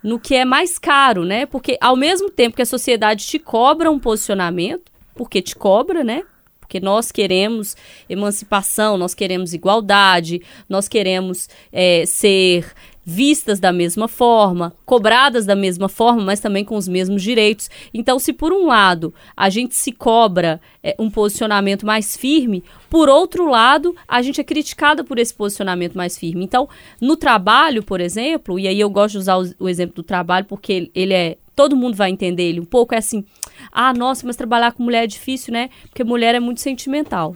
no 0.04 0.20
que 0.20 0.36
é 0.36 0.44
mais 0.44 0.78
caro, 0.78 1.24
né? 1.24 1.46
Porque 1.46 1.78
ao 1.80 1.96
mesmo 1.96 2.30
tempo 2.30 2.56
que 2.56 2.62
a 2.62 2.66
sociedade 2.66 3.26
te 3.26 3.38
cobra 3.38 3.92
um 3.92 4.00
posicionamento, 4.00 4.92
porque 5.16 5.42
te 5.42 5.56
cobra, 5.56 6.04
né? 6.04 6.24
Porque 6.60 6.80
nós 6.80 7.12
queremos 7.12 7.76
emancipação, 8.10 8.98
nós 8.98 9.14
queremos 9.14 9.54
igualdade, 9.54 10.42
nós 10.68 10.88
queremos 10.88 11.50
é, 11.72 12.06
ser 12.06 12.66
vistas 13.04 13.60
da 13.60 13.72
mesma 13.72 14.08
forma, 14.08 14.74
cobradas 14.86 15.46
da 15.46 15.56
mesma 15.56 15.90
forma, 15.90 16.22
mas 16.22 16.40
também 16.40 16.64
com 16.64 16.76
os 16.76 16.88
mesmos 16.88 17.22
direitos. 17.22 17.70
Então, 17.94 18.20
se 18.20 18.32
por 18.34 18.54
um 18.54 18.68
lado 18.68 19.14
a 19.36 19.50
gente 19.50 19.76
se 19.76 19.92
cobra 19.92 20.62
é, 20.84 20.96
um 21.00 21.10
posicionamento 21.10 21.86
mais 21.86 22.16
firme, 22.16 22.64
por 22.90 23.10
outro 23.10 23.50
lado, 23.50 23.96
a 24.08 24.22
gente 24.22 24.40
é 24.40 24.44
criticada 24.44 25.04
por 25.04 25.18
esse 25.18 25.34
posicionamento 25.34 25.96
mais 25.96 26.18
firme. 26.18 26.44
Então, 26.44 26.70
no 27.00 27.16
trabalho, 27.16 27.84
por 27.84 28.00
exemplo, 28.00 28.60
e 28.60 28.68
aí 28.68 28.80
eu 28.80 28.90
gosto 28.90 29.14
de 29.14 29.18
usar 29.20 29.38
o, 29.38 29.50
o 29.60 29.70
exemplo 29.70 29.96
do 29.96 30.04
trabalho 30.04 30.46
porque 30.46 30.92
ele 30.94 31.14
é 31.14 31.38
todo 31.56 31.76
mundo 31.76 31.96
vai 31.96 32.10
entender 32.10 32.44
ele 32.44 32.60
um 32.60 32.66
pouco, 32.66 32.96
é 32.96 32.98
assim: 32.98 33.24
ah, 33.72 33.94
nossa, 33.94 34.26
mas 34.26 34.36
trabalhar 34.36 34.72
com 34.72 34.84
mulher 34.84 35.04
é 35.04 35.08
difícil, 35.08 35.54
né? 35.54 35.70
Porque 35.90 36.04
mulher 36.04 36.34
é 36.34 36.40
muito 36.40 36.62
sentimental. 36.62 37.36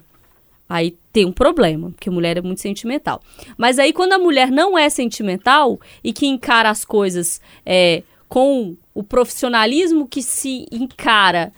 Aí 0.68 0.98
tem 1.14 1.26
um 1.26 1.32
problema, 1.32 1.92
porque 1.92 2.10
mulher 2.10 2.38
é 2.38 2.42
muito 2.42 2.62
sentimental. 2.62 3.22
Mas 3.58 3.78
aí, 3.78 3.94
quando 3.94 4.14
a 4.14 4.20
mulher 4.20 4.50
não 4.50 4.78
é 4.78 4.90
sentimental 4.90 5.80
e 6.04 6.12
que 6.12 6.26
encara 6.26 6.70
as 6.70 6.84
coisas 6.84 7.40
é, 7.66 8.02
com 8.28 8.76
o 8.94 9.04
profissionalismo 9.04 10.08
que 10.08 10.24
se 10.24 10.66
encara 10.72 11.54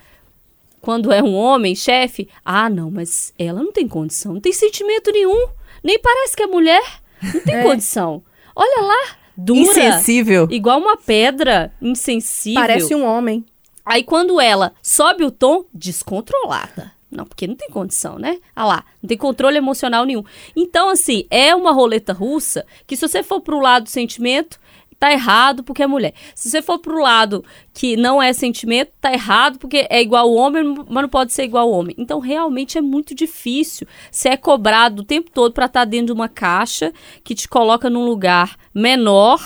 quando 0.80 1.12
é 1.12 1.22
um 1.22 1.34
homem, 1.34 1.74
chefe, 1.74 2.28
ah, 2.44 2.68
não, 2.68 2.90
mas 2.90 3.32
ela 3.38 3.62
não 3.62 3.72
tem 3.72 3.88
condição, 3.88 4.34
não 4.34 4.40
tem 4.40 4.52
sentimento 4.52 5.10
nenhum, 5.10 5.48
nem 5.82 5.98
parece 5.98 6.36
que 6.36 6.42
é 6.42 6.46
mulher, 6.46 6.82
não 7.22 7.40
tem 7.40 7.54
é. 7.56 7.62
condição. 7.62 8.22
Olha 8.54 8.82
lá, 8.82 9.16
dura. 9.36 9.60
Insensível. 9.60 10.48
Igual 10.50 10.78
uma 10.78 10.96
pedra, 10.96 11.72
insensível. 11.80 12.60
Parece 12.60 12.94
um 12.94 13.04
homem. 13.04 13.44
Aí 13.84 14.02
quando 14.02 14.40
ela 14.40 14.72
sobe 14.82 15.24
o 15.24 15.30
tom, 15.30 15.64
descontrolada. 15.72 16.92
Não, 17.10 17.24
porque 17.24 17.46
não 17.46 17.54
tem 17.54 17.70
condição, 17.70 18.18
né? 18.18 18.38
Ah 18.54 18.66
lá, 18.66 18.84
não 19.02 19.08
tem 19.08 19.16
controle 19.16 19.56
emocional 19.56 20.04
nenhum. 20.04 20.24
Então, 20.54 20.90
assim, 20.90 21.24
é 21.30 21.54
uma 21.54 21.72
roleta 21.72 22.12
russa 22.12 22.66
que 22.86 22.96
se 22.96 23.08
você 23.08 23.22
for 23.22 23.40
pro 23.40 23.60
lado 23.60 23.84
do 23.84 23.88
sentimento, 23.88 24.60
tá 24.98 25.10
errado 25.12 25.62
porque 25.62 25.82
é 25.82 25.86
mulher. 25.86 26.12
Se 26.34 26.50
você 26.50 26.60
for 26.60 26.78
pro 26.78 27.00
lado 27.00 27.42
que 27.72 27.96
não 27.96 28.20
é 28.20 28.32
sentimento, 28.32 28.92
tá 29.00 29.12
errado 29.12 29.58
porque 29.58 29.86
é 29.88 30.02
igual 30.02 30.26
ao 30.26 30.34
homem, 30.34 30.74
mas 30.88 31.02
não 31.02 31.08
pode 31.08 31.32
ser 31.32 31.44
igual 31.44 31.64
ao 31.64 31.72
homem. 31.72 31.94
Então, 31.96 32.18
realmente 32.18 32.76
é 32.76 32.80
muito 32.82 33.14
difícil. 33.14 33.86
Você 34.10 34.28
é 34.28 34.36
cobrado 34.36 35.02
o 35.02 35.04
tempo 35.04 35.30
todo 35.30 35.52
para 35.52 35.66
estar 35.66 35.80
tá 35.80 35.84
dentro 35.84 36.06
de 36.06 36.12
uma 36.12 36.28
caixa 36.28 36.92
que 37.24 37.34
te 37.34 37.48
coloca 37.48 37.88
num 37.88 38.04
lugar 38.04 38.56
menor, 38.74 39.40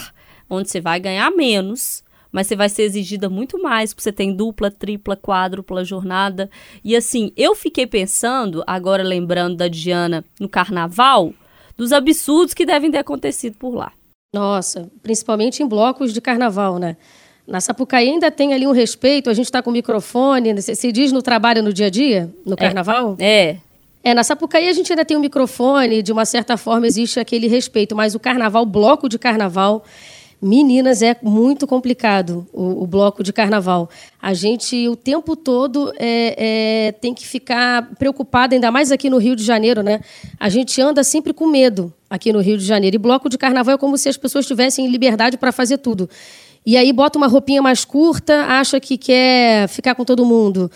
onde 0.51 0.69
você 0.69 0.81
vai 0.81 0.99
ganhar 0.99 1.31
menos 1.31 2.03
mas 2.33 2.47
você 2.47 2.57
vai 2.57 2.71
ser 2.71 2.83
exigida 2.83 3.29
muito 3.29 3.63
mais, 3.63 3.93
porque 3.93 4.03
você 4.03 4.13
tem 4.13 4.35
dupla, 4.35 4.71
tripla, 4.71 5.15
quádrupla 5.15 5.85
jornada. 5.85 6.51
E 6.83 6.97
assim, 6.97 7.31
eu 7.37 7.55
fiquei 7.55 7.87
pensando, 7.87 8.65
agora 8.67 9.03
lembrando 9.03 9.57
da 9.57 9.69
Diana 9.69 10.25
no 10.41 10.49
carnaval, 10.49 11.35
dos 11.77 11.93
absurdos 11.93 12.55
que 12.55 12.65
devem 12.65 12.91
ter 12.91 12.99
acontecido 12.99 13.57
por 13.59 13.75
lá. 13.75 13.93
Nossa, 14.35 14.91
principalmente 15.03 15.63
em 15.63 15.67
blocos 15.67 16.13
de 16.15 16.21
carnaval, 16.21 16.79
né? 16.79 16.97
Na 17.47 17.61
Sapucaí 17.61 18.09
ainda 18.09 18.31
tem 18.31 18.55
ali 18.55 18.67
um 18.67 18.73
respeito, 18.73 19.29
a 19.29 19.35
gente 19.35 19.47
está 19.47 19.61
com 19.61 19.71
microfone, 19.71 20.63
se 20.63 20.93
diz 20.93 21.13
no 21.13 21.21
trabalho 21.21 21.63
no 21.63 21.73
dia 21.73 21.87
a 21.87 21.91
dia, 21.91 22.33
no 22.47 22.55
é. 22.55 22.57
carnaval? 22.57 23.17
É. 23.19 23.59
É, 24.05 24.15
na 24.15 24.25
Sapucaí 24.25 24.69
a 24.69 24.73
gente 24.73 24.93
ainda 24.93 25.05
tem 25.05 25.17
um 25.17 25.21
microfone, 25.21 26.03
de 26.03 26.13
uma 26.13 26.25
certa 26.25 26.57
forma 26.57 26.87
existe 26.87 27.21
aquele 27.21 27.47
respeito, 27.47 27.95
mas 27.95 28.15
o 28.15 28.21
carnaval, 28.21 28.65
bloco 28.65 29.09
de 29.09 29.19
carnaval, 29.19 29.85
Meninas, 30.43 31.03
é 31.03 31.17
muito 31.23 31.69
complicado 31.69 32.45
o, 32.53 32.83
o, 32.83 32.87
bloco 32.87 33.23
de 33.23 33.33
carnaval. 33.33 33.89
A 34.21 34.35
gente, 34.35 34.89
o 34.89 34.97
tempo 34.97 35.37
todo, 35.37 35.93
é, 35.97 36.89
é, 36.89 36.93
tem 36.93 37.15
que 37.15 37.25
ficar 37.25 37.95
preocupada, 37.95 38.53
ainda 38.53 38.69
mais 38.69 38.91
aqui 38.91 39.09
no 39.09 39.19
Rio 39.19 39.37
de 39.37 39.45
Janeiro, 39.45 39.85
né? 39.85 40.01
A 40.41 40.49
gente 40.49 40.83
anda 40.83 41.05
sempre 41.05 41.33
com 41.33 41.47
medo 41.47 41.93
aqui 42.11 42.33
no 42.33 42.41
Rio 42.41 42.59
de 42.59 42.65
Janeiro. 42.65 42.97
E 42.97 42.99
bloco 42.99 43.29
de 43.29 43.39
carnaval 43.39 43.77
é 43.77 43.79
como 43.79 43.97
se 43.97 44.09
as 44.09 44.17
pessoas 44.17 44.45
tivessem 44.45 44.89
liberdade 44.89 45.39
para 45.39 45.53
fazer 45.53 45.79
tudo. 45.79 46.11
E 46.67 46.77
aí 46.77 46.93
bota 46.93 47.19
uma 47.19 47.29
roupinha 47.29 47.63
mais 47.63 47.85
curta, 47.85 48.45
acha 48.47 48.81
que 48.81 48.99
quer 48.99 49.69
ficar 49.69 49.95
com 49.95 50.05
todo 50.05 50.27
mundo 50.27 50.69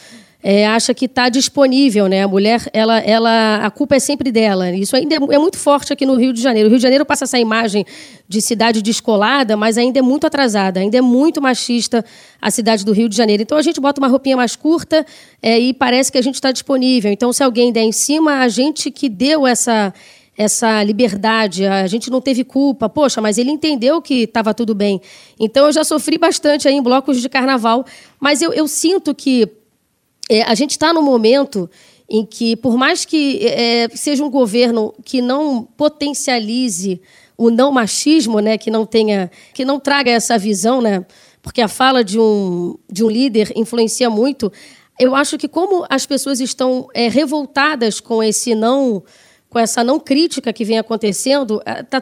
é, 0.49 0.65
acha 0.65 0.95
que 0.95 1.07
está 1.07 1.29
disponível, 1.29 2.07
né? 2.07 2.23
A 2.23 2.29
mulher, 2.29 2.71
ela, 2.73 3.01
ela, 3.01 3.57
a 3.67 3.69
culpa 3.69 3.97
é 3.97 3.99
sempre 3.99 4.31
dela. 4.31 4.71
Isso 4.71 4.95
ainda 4.95 5.17
é, 5.17 5.19
é, 5.19 5.39
muito 5.41 5.59
forte 5.59 5.93
aqui 5.93 6.07
no 6.07 6.15
Rio 6.15 6.33
de 6.33 6.41
Janeiro. 6.41 6.69
O 6.69 6.71
Rio 6.71 6.79
de 6.79 6.83
Janeiro 6.85 7.05
passa 7.05 7.25
essa 7.25 7.37
imagem 7.37 7.85
de 8.29 8.41
cidade 8.41 8.81
descolada, 8.81 9.57
mas 9.57 9.77
ainda 9.77 9.99
é 9.99 10.03
muito 10.03 10.25
atrasada, 10.25 10.79
ainda 10.79 10.97
é 10.97 11.01
muito 11.01 11.43
machista 11.43 12.05
a 12.41 12.49
cidade 12.49 12.85
do 12.85 12.93
Rio 12.93 13.09
de 13.09 13.17
Janeiro. 13.17 13.43
Então 13.43 13.59
a 13.59 13.63
gente 13.63 13.81
bota 13.81 14.01
uma 14.01 14.07
roupinha 14.07 14.37
mais 14.37 14.55
curta 14.55 15.05
é, 15.43 15.59
e 15.59 15.75
parece 15.75 16.13
que 16.13 16.19
a 16.19 16.23
gente 16.23 16.37
está 16.37 16.53
disponível. 16.53 17.11
Então 17.11 17.33
se 17.33 17.43
alguém 17.43 17.73
der 17.73 17.83
em 17.83 17.91
cima, 17.91 18.35
a 18.39 18.49
gente 18.49 18.89
que 18.93 19.09
deu 19.09 19.49
essa 19.49 19.93
essa 20.39 20.81
liberdade, 20.85 21.67
a 21.67 21.87
gente 21.89 22.09
não 22.09 22.21
teve 22.21 22.45
culpa. 22.45 22.89
Poxa, 22.89 23.21
mas 23.21 23.37
ele 23.37 23.51
entendeu 23.51 24.01
que 24.01 24.25
estava 24.25 24.55
tudo 24.55 24.77
bem. 24.77 25.01
Então 25.41 25.67
eu 25.67 25.73
já 25.73 25.83
sofri 25.83 26.19
bastante 26.19 26.69
aí 26.69 26.75
em 26.75 26.83
blocos 26.83 27.21
de 27.21 27.29
carnaval, 27.29 27.85
mas 28.21 28.43
eu, 28.43 28.53
eu 28.53 28.69
sinto 28.69 29.13
que 29.13 29.51
é, 30.29 30.43
a 30.43 30.55
gente 30.55 30.73
está 30.73 30.93
num 30.93 31.03
momento 31.03 31.71
em 32.09 32.25
que, 32.25 32.57
por 32.57 32.77
mais 32.77 33.05
que 33.05 33.47
é, 33.47 33.89
seja 33.95 34.25
um 34.25 34.31
governo 34.31 34.95
que 35.05 35.21
não 35.21 35.65
potencialize 35.77 37.01
o 37.37 37.51
não 37.51 37.71
machismo, 37.71 38.41
né, 38.41 38.57
que 38.57 38.71
não 38.71 38.87
tenha, 38.87 39.31
que 39.53 39.65
não 39.65 39.79
traga 39.79 40.11
essa 40.11 40.39
visão, 40.39 40.81
né, 40.81 41.05
porque 41.43 41.61
a 41.61 41.69
fala 41.69 42.03
de 42.03 42.19
um, 42.19 42.77
de 42.91 43.05
um 43.05 43.11
líder 43.11 43.53
influencia 43.55 44.09
muito. 44.09 44.53
Eu 44.99 45.15
acho 45.15 45.37
que 45.37 45.47
como 45.47 45.87
as 45.91 46.07
pessoas 46.07 46.41
estão 46.41 46.89
é, 46.95 47.09
revoltadas 47.09 48.01
com 48.01 48.23
esse 48.23 48.55
não, 48.55 49.03
com 49.49 49.59
essa 49.59 49.85
não 49.85 50.01
crítica 50.01 50.53
que 50.53 50.65
vem 50.65 50.79
acontecendo, 50.79 51.61
é, 51.65 51.83
tá, 51.83 52.01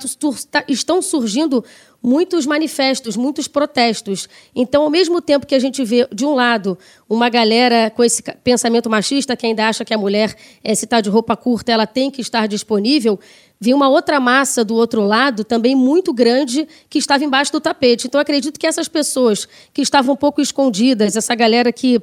tá, 0.50 0.64
estão 0.68 1.02
surgindo 1.02 1.64
muitos 2.04 2.44
manifestos, 2.44 3.16
muitos 3.16 3.48
protestos. 3.48 4.28
Então, 4.54 4.82
ao 4.82 4.90
mesmo 4.90 5.22
tempo 5.22 5.46
que 5.46 5.54
a 5.54 5.58
gente 5.58 5.82
vê, 5.82 6.06
de 6.12 6.26
um 6.26 6.34
lado, 6.34 6.76
uma 7.08 7.30
galera 7.30 7.90
com 7.90 8.04
esse 8.04 8.22
pensamento 8.44 8.90
machista, 8.90 9.34
que 9.34 9.46
ainda 9.46 9.66
acha 9.66 9.86
que 9.86 9.94
a 9.94 9.96
mulher, 9.96 10.36
é, 10.62 10.74
se 10.74 10.84
está 10.84 11.00
de 11.00 11.08
roupa 11.08 11.34
curta, 11.34 11.72
ela 11.72 11.86
tem 11.86 12.10
que 12.10 12.20
estar 12.20 12.46
disponível, 12.46 13.18
vi 13.58 13.72
uma 13.72 13.88
outra 13.88 14.20
massa 14.20 14.62
do 14.62 14.74
outro 14.74 15.00
lado, 15.00 15.44
também 15.44 15.74
muito 15.74 16.12
grande, 16.12 16.68
que 16.90 16.98
estava 16.98 17.24
embaixo 17.24 17.50
do 17.50 17.60
tapete. 17.60 18.06
Então, 18.06 18.20
acredito 18.20 18.60
que 18.60 18.66
essas 18.66 18.86
pessoas 18.86 19.48
que 19.72 19.80
estavam 19.80 20.12
um 20.12 20.18
pouco 20.18 20.42
escondidas, 20.42 21.16
essa 21.16 21.34
galera 21.34 21.72
que 21.72 22.02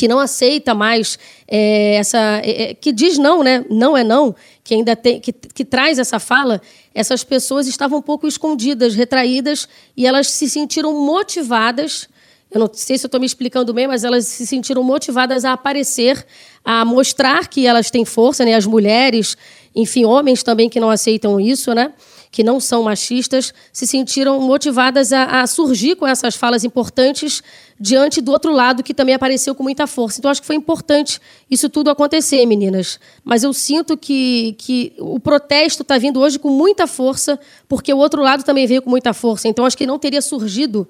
que 0.00 0.08
não 0.08 0.18
aceita 0.18 0.74
mais 0.74 1.18
é, 1.46 1.96
essa 1.96 2.40
é, 2.42 2.72
que 2.72 2.90
diz 2.90 3.18
não, 3.18 3.42
né? 3.42 3.66
Não 3.68 3.94
é 3.94 4.02
não, 4.02 4.34
que 4.64 4.72
ainda 4.72 4.96
tem 4.96 5.20
que, 5.20 5.30
que 5.30 5.62
traz 5.62 5.98
essa 5.98 6.18
fala, 6.18 6.62
essas 6.94 7.22
pessoas 7.22 7.68
estavam 7.68 7.98
um 7.98 8.02
pouco 8.02 8.26
escondidas, 8.26 8.94
retraídas 8.94 9.68
e 9.94 10.06
elas 10.06 10.28
se 10.28 10.48
sentiram 10.48 10.94
motivadas. 11.04 12.08
Eu 12.50 12.60
não 12.60 12.70
sei 12.72 12.96
se 12.96 13.04
eu 13.04 13.08
estou 13.08 13.20
me 13.20 13.26
explicando 13.26 13.74
bem, 13.74 13.86
mas 13.86 14.02
elas 14.02 14.24
se 14.24 14.46
sentiram 14.46 14.82
motivadas 14.82 15.44
a 15.44 15.52
aparecer, 15.52 16.24
a 16.64 16.82
mostrar 16.82 17.46
que 17.48 17.66
elas 17.66 17.90
têm 17.90 18.06
força, 18.06 18.42
né? 18.42 18.54
As 18.54 18.64
mulheres, 18.64 19.36
enfim, 19.76 20.06
homens 20.06 20.42
também 20.42 20.70
que 20.70 20.80
não 20.80 20.88
aceitam 20.88 21.38
isso, 21.38 21.74
né? 21.74 21.92
Que 22.30 22.44
não 22.44 22.60
são 22.60 22.84
machistas, 22.84 23.52
se 23.72 23.86
sentiram 23.86 24.40
motivadas 24.40 25.12
a, 25.12 25.40
a, 25.42 25.46
surgir 25.46 25.96
com 25.96 26.06
essas 26.06 26.36
falas 26.36 26.62
importantes 26.62 27.42
diante 27.78 28.20
do 28.20 28.30
outro 28.30 28.52
lado 28.52 28.82
que 28.82 28.94
também 28.94 29.14
apareceu 29.14 29.54
com 29.54 29.64
muita 29.64 29.86
força. 29.86 30.18
Então, 30.18 30.30
acho 30.30 30.40
que 30.40 30.46
foi 30.46 30.54
importante 30.54 31.20
isso 31.50 31.68
tudo 31.68 31.90
acontecer, 31.90 32.46
meninas. 32.46 33.00
Mas 33.24 33.42
eu 33.42 33.52
sinto 33.52 33.96
que, 33.96 34.54
que 34.58 34.92
o 34.98 35.18
protesto 35.18 35.82
está 35.82 35.98
vindo 35.98 36.20
hoje 36.20 36.38
com 36.38 36.50
muita 36.50 36.86
força, 36.86 37.38
porque 37.68 37.92
o 37.92 37.98
outro 37.98 38.22
lado 38.22 38.44
também 38.44 38.66
veio 38.66 38.82
com 38.82 38.90
muita 38.90 39.12
força. 39.12 39.48
Então, 39.48 39.66
acho 39.66 39.76
que 39.76 39.86
não 39.86 39.98
teria 39.98 40.22
surgido 40.22 40.86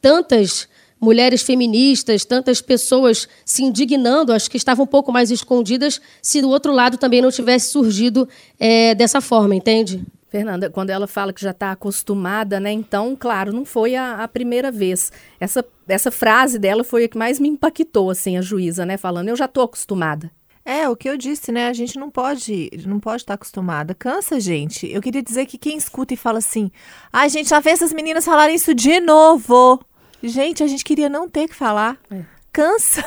tantas 0.00 0.68
mulheres 1.00 1.40
feministas, 1.40 2.24
tantas 2.24 2.60
pessoas 2.60 3.28
se 3.44 3.62
indignando, 3.62 4.32
acho 4.32 4.50
que 4.50 4.56
estavam 4.56 4.84
um 4.84 4.88
pouco 4.88 5.10
mais 5.10 5.30
escondidas, 5.30 6.00
se 6.20 6.42
do 6.42 6.50
outro 6.50 6.72
lado 6.72 6.98
também 6.98 7.22
não 7.22 7.30
tivesse 7.30 7.70
surgido 7.70 8.28
é, 8.58 8.94
dessa 8.94 9.20
forma, 9.20 9.54
entende? 9.54 10.04
Fernanda, 10.30 10.70
quando 10.70 10.90
ela 10.90 11.08
fala 11.08 11.32
que 11.32 11.42
já 11.42 11.50
está 11.50 11.72
acostumada, 11.72 12.60
né? 12.60 12.70
Então, 12.70 13.16
claro, 13.16 13.52
não 13.52 13.64
foi 13.64 13.96
a, 13.96 14.22
a, 14.22 14.28
primeira 14.28 14.70
vez. 14.70 15.12
Essa, 15.40 15.64
essa 15.88 16.10
frase 16.12 16.56
dela 16.56 16.84
foi 16.84 17.04
a 17.04 17.08
que 17.08 17.18
mais 17.18 17.40
me 17.40 17.48
impactou, 17.48 18.10
assim, 18.10 18.38
a 18.38 18.40
juíza, 18.40 18.86
né? 18.86 18.96
Falando, 18.96 19.28
eu 19.28 19.36
já 19.36 19.46
estou 19.46 19.64
acostumada. 19.64 20.30
É, 20.64 20.88
o 20.88 20.94
que 20.94 21.08
eu 21.08 21.16
disse, 21.16 21.50
né? 21.50 21.66
A 21.66 21.72
gente 21.72 21.98
não 21.98 22.08
pode, 22.08 22.70
não 22.86 23.00
pode 23.00 23.22
estar 23.22 23.32
tá 23.32 23.34
acostumada. 23.34 23.92
Cansa, 23.92 24.38
gente. 24.38 24.86
Eu 24.86 25.02
queria 25.02 25.22
dizer 25.22 25.46
que 25.46 25.58
quem 25.58 25.76
escuta 25.76 26.14
e 26.14 26.16
fala 26.16 26.38
assim, 26.38 26.70
ai, 27.12 27.26
ah, 27.26 27.28
gente, 27.28 27.48
já 27.48 27.58
vê 27.58 27.70
essas 27.70 27.92
meninas 27.92 28.24
falarem 28.24 28.54
isso 28.54 28.72
de 28.72 29.00
novo. 29.00 29.84
Gente, 30.22 30.62
a 30.62 30.68
gente 30.68 30.84
queria 30.84 31.08
não 31.08 31.28
ter 31.28 31.48
que 31.48 31.56
falar. 31.56 31.98
É. 32.08 32.22
Cansa. 32.52 33.02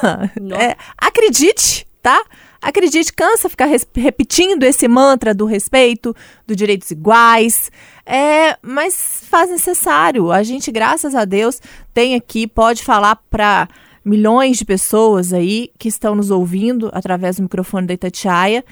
É, 0.59 0.75
acredite, 0.97 1.87
tá? 2.01 2.21
Acredite, 2.63 3.11
cansa 3.11 3.49
ficar 3.49 3.67
repetindo 3.93 4.63
esse 4.63 4.87
mantra 4.87 5.33
do 5.33 5.43
respeito, 5.43 6.15
dos 6.47 6.55
direitos 6.55 6.89
iguais. 6.91 7.69
É, 8.05 8.57
mas 8.61 9.25
faz 9.29 9.49
necessário. 9.49 10.31
A 10.31 10.43
gente, 10.43 10.71
graças 10.71 11.13
a 11.13 11.25
Deus, 11.25 11.61
tem 11.93 12.15
aqui, 12.15 12.47
pode 12.47 12.81
falar 12.81 13.17
para 13.29 13.67
milhões 14.03 14.57
de 14.57 14.63
pessoas 14.63 15.33
aí 15.33 15.71
que 15.77 15.89
estão 15.89 16.15
nos 16.15 16.31
ouvindo 16.31 16.89
através 16.93 17.35
do 17.35 17.43
microfone 17.43 17.85
da 17.85 17.93
Itatiaia 17.93 18.63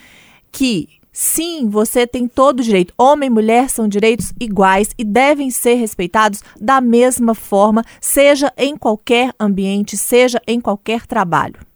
que 0.53 0.87
Sim, 1.13 1.67
você 1.67 2.07
tem 2.07 2.25
todo 2.25 2.61
o 2.61 2.63
direito. 2.63 2.93
Homem 2.97 3.27
e 3.27 3.29
mulher 3.29 3.69
são 3.69 3.85
direitos 3.85 4.31
iguais 4.39 4.91
e 4.97 5.03
devem 5.03 5.51
ser 5.51 5.73
respeitados 5.73 6.41
da 6.57 6.79
mesma 6.79 7.35
forma, 7.35 7.83
seja 7.99 8.51
em 8.57 8.77
qualquer 8.77 9.33
ambiente, 9.37 9.97
seja 9.97 10.41
em 10.47 10.61
qualquer 10.61 11.05
trabalho. 11.05 11.70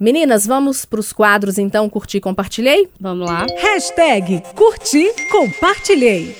Meninas, 0.00 0.46
vamos 0.46 0.84
para 0.84 1.00
os 1.00 1.12
quadros 1.12 1.58
então, 1.58 1.88
curti, 1.90 2.20
compartilhei? 2.20 2.88
Vamos 3.00 3.28
lá. 3.28 3.46
Hashtag 3.56 4.42
curti, 4.54 5.04
compartilhei. 5.28 6.36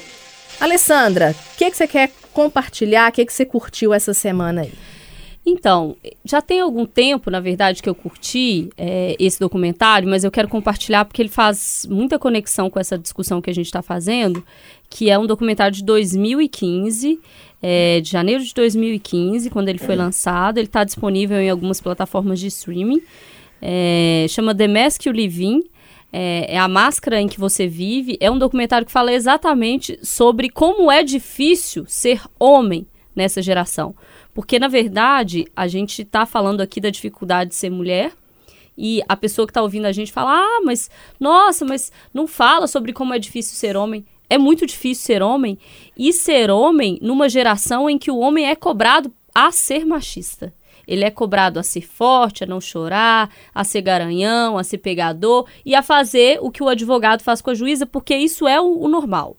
Alessandra, 0.61 1.35
o 1.55 1.57
que, 1.59 1.69
que 1.69 1.77
você 1.77 1.89
quer 1.89 2.13
compartilhar? 2.33 3.11
O 3.11 3.13
que, 3.13 3.27
que 3.27 3.33
você 3.33 3.45
curtiu 3.45 3.93
essa 3.93 4.15
semana 4.15 4.61
aí? 4.61 4.73
Então, 5.45 5.97
já 6.25 6.41
tem 6.41 6.61
algum 6.61 6.87
tempo, 6.87 7.33
na 7.33 7.41
verdade, 7.41 7.83
que 7.83 7.89
eu 7.89 7.97
curti 7.97 8.69
é, 8.77 9.17
esse 9.19 9.41
documentário, 9.41 10.09
mas 10.09 10.23
eu 10.23 10.31
quero 10.31 10.47
compartilhar 10.47 11.05
porque 11.05 11.21
ele 11.21 11.29
faz 11.29 11.85
muita 11.91 12.17
conexão 12.17 12.71
com 12.71 12.79
essa 12.79 12.97
discussão 12.97 13.41
que 13.41 13.51
a 13.51 13.55
gente 13.55 13.67
está 13.67 13.83
fazendo, 13.83 14.45
que 14.89 15.11
é 15.11 15.19
um 15.19 15.27
documentário 15.27 15.75
de 15.75 15.83
2015, 15.83 17.19
é, 17.61 18.01
de 18.01 18.09
janeiro 18.09 18.45
de 18.45 18.55
2015, 18.55 19.51
quando 19.51 19.69
ele 19.69 19.79
foi 19.79 19.97
lançado. 19.97 20.59
Ele 20.59 20.67
está 20.67 20.85
disponível 20.85 21.41
em 21.41 21.51
algumas 21.51 21.81
plataformas 21.81 22.39
de 22.39 22.47
streaming. 22.47 23.03
É, 23.61 24.27
chama 24.29 24.55
The 24.55 24.69
Mask 24.69 25.07
You 25.07 25.13
Live 25.13 25.45
In. 25.45 25.63
É, 26.13 26.55
é, 26.55 26.59
a 26.59 26.69
máscara 26.69 27.21
em 27.21 27.29
que 27.29 27.39
você 27.39 27.67
vive. 27.67 28.17
É 28.21 28.31
um 28.31 28.39
documentário 28.39 28.87
que 28.87 28.93
fala 28.93 29.13
exatamente 29.13 29.99
sobre 30.03 30.49
como 30.49 30.91
é 30.91 31.03
difícil 31.03 31.85
ser 31.87 32.23
homem 32.39 32.87
nessa 33.15 33.43
geração. 33.43 33.95
Porque, 34.33 34.59
na 34.59 34.69
verdade, 34.69 35.47
a 35.55 35.67
gente 35.67 36.03
está 36.03 36.25
falando 36.25 36.61
aqui 36.61 36.81
da 36.81 36.91
dificuldade 36.91 37.51
de 37.51 37.57
ser 37.57 37.71
mulher. 37.71 38.13
E 38.77 39.03
a 39.09 39.17
pessoa 39.17 39.47
que 39.47 39.51
está 39.51 39.61
ouvindo 39.61 39.87
a 39.87 39.93
gente 39.93 40.13
fala: 40.13 40.31
Ah, 40.33 40.61
mas 40.65 40.89
nossa, 41.19 41.65
mas 41.65 41.91
não 42.15 42.29
fala 42.29 42.69
sobre 42.69 42.93
como 42.93 43.13
é 43.13 43.19
difícil 43.19 43.57
ser 43.57 43.77
homem. 43.77 44.05
É 44.31 44.39
muito 44.39 44.65
difícil 44.67 45.05
ser 45.05 45.23
homem. 45.23 45.59
E 45.97 46.13
ser 46.13 46.51
homem 46.51 46.99
numa 47.03 47.29
geração 47.29 47.91
em 47.91 47.99
que 47.99 48.11
o 48.11 48.19
homem 48.19 48.47
é 48.47 48.55
cobrado 48.55 49.13
a 49.35 49.51
ser 49.51 49.85
machista. 49.85 50.55
Ele 50.89 51.05
é 51.05 51.11
cobrado 51.11 51.61
a 51.61 51.63
ser 51.63 51.83
forte, 51.83 52.43
a 52.43 52.47
não 52.47 52.61
chorar, 52.61 53.31
a 53.55 53.63
ser 53.63 53.83
garanhão, 53.83 54.57
a 54.57 54.65
ser 54.65 54.79
pegador 54.79 55.47
e 55.65 55.75
a 55.75 55.83
fazer 55.83 56.39
o 56.41 56.51
que 56.51 56.63
o 56.63 56.69
advogado 56.69 57.23
faz 57.23 57.43
com 57.43 57.51
a 57.51 57.55
juíza, 57.55 57.85
porque 57.85 58.17
isso 58.17 58.49
é 58.49 58.59
o, 58.59 58.81
o 58.81 58.89
normal. 58.89 59.37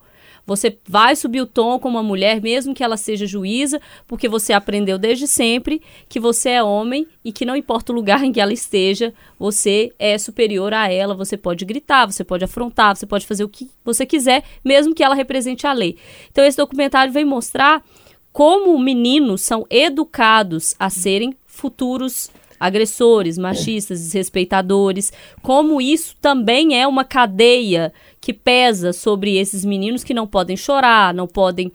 Você 0.50 0.80
vai 0.88 1.16
subir 1.16 1.42
o 1.42 1.46
tom 1.46 1.78
com 1.78 1.88
uma 1.88 2.02
mulher, 2.02 2.42
mesmo 2.42 2.74
que 2.74 2.84
ela 2.84 2.98
seja 2.98 3.28
juíza, 3.28 3.80
porque 4.08 4.28
você 4.28 4.52
aprendeu 4.52 4.98
desde 4.98 5.28
sempre 5.28 5.80
que 6.10 6.20
você 6.20 6.50
é 6.50 6.64
homem 6.64 7.06
e 7.24 7.32
que 7.32 7.46
não 7.46 7.56
importa 7.56 7.92
o 7.92 7.96
lugar 7.96 8.24
em 8.26 8.32
que 8.32 8.42
ela 8.42 8.52
esteja, 8.52 9.14
você 9.38 9.92
é 10.00 10.18
superior 10.18 10.74
a 10.74 10.92
ela. 10.92 11.14
Você 11.14 11.38
pode 11.38 11.66
gritar, 11.66 12.08
você 12.08 12.24
pode 12.24 12.44
afrontar, 12.44 12.96
você 12.96 13.06
pode 13.06 13.28
fazer 13.28 13.44
o 13.44 13.50
que 13.50 13.70
você 13.86 14.08
quiser, 14.08 14.44
mesmo 14.66 14.96
que 14.96 15.04
ela 15.04 15.14
represente 15.14 15.68
a 15.68 15.74
lei. 15.74 15.98
Então, 16.32 16.44
esse 16.44 16.58
documentário 16.58 17.14
vem 17.14 17.26
mostrar 17.26 17.84
como 18.32 18.78
meninos 18.80 19.42
são 19.42 19.66
educados 19.70 20.76
a 20.80 20.90
serem 20.90 21.36
futuros 21.46 22.32
agressores, 22.60 23.38
machistas, 23.38 24.02
desrespeitadores, 24.02 25.14
como 25.42 25.80
isso 25.80 26.16
também 26.22 26.80
é 26.80 26.86
uma 26.86 27.06
cadeia 27.06 27.94
que 28.20 28.34
pesa 28.34 28.92
sobre 28.92 29.38
esses 29.38 29.64
meninos 29.64 30.04
que 30.04 30.14
não 30.14 30.28
podem 30.28 30.58
chorar, 30.58 31.14
não 31.14 31.26
podem 31.26 31.72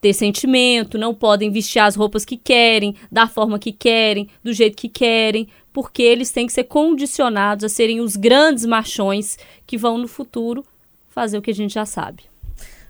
ter 0.00 0.12
sentimento, 0.12 0.98
não 0.98 1.14
podem 1.14 1.50
vestir 1.50 1.78
as 1.78 1.94
roupas 1.94 2.24
que 2.24 2.36
querem, 2.36 2.96
da 3.10 3.28
forma 3.28 3.58
que 3.58 3.70
querem, 3.70 4.28
do 4.42 4.52
jeito 4.52 4.76
que 4.76 4.88
querem, 4.88 5.48
porque 5.72 6.02
eles 6.02 6.32
têm 6.32 6.46
que 6.46 6.52
ser 6.52 6.64
condicionados 6.64 7.64
a 7.64 7.68
serem 7.68 8.00
os 8.00 8.16
grandes 8.16 8.66
machões 8.66 9.38
que 9.64 9.78
vão 9.78 9.96
no 9.96 10.08
futuro 10.08 10.64
fazer 11.10 11.38
o 11.38 11.42
que 11.42 11.52
a 11.52 11.54
gente 11.54 11.74
já 11.74 11.86
sabe. 11.86 12.24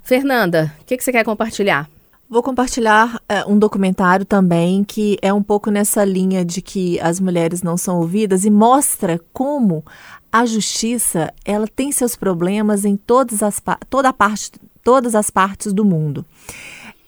Fernanda, 0.02 0.72
o 0.80 0.84
que, 0.84 0.96
que 0.96 1.04
você 1.04 1.12
quer 1.12 1.24
compartilhar? 1.24 1.90
Vou 2.28 2.42
compartilhar 2.42 3.22
é, 3.28 3.44
um 3.46 3.56
documentário 3.56 4.26
também 4.26 4.82
que 4.82 5.16
é 5.22 5.32
um 5.32 5.42
pouco 5.42 5.70
nessa 5.70 6.04
linha 6.04 6.44
de 6.44 6.60
que 6.60 6.98
as 6.98 7.20
mulheres 7.20 7.62
não 7.62 7.76
são 7.76 7.98
ouvidas 7.98 8.44
e 8.44 8.50
mostra 8.50 9.20
como 9.32 9.84
a 10.32 10.44
justiça 10.44 11.32
ela 11.44 11.68
tem 11.68 11.92
seus 11.92 12.16
problemas 12.16 12.84
em 12.84 12.96
todas 12.96 13.44
as, 13.44 13.62
toda 13.88 14.12
parte, 14.12 14.50
todas 14.82 15.14
as 15.14 15.30
partes 15.30 15.72
do 15.72 15.84
mundo. 15.84 16.26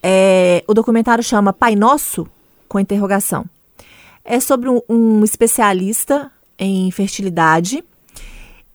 É, 0.00 0.62
o 0.68 0.72
documentário 0.72 1.24
chama 1.24 1.52
Pai 1.52 1.74
Nosso 1.74 2.24
com 2.68 2.78
interrogação. 2.78 3.44
É 4.24 4.38
sobre 4.38 4.68
um, 4.68 4.80
um 4.88 5.24
especialista 5.24 6.30
em 6.56 6.88
fertilidade 6.92 7.82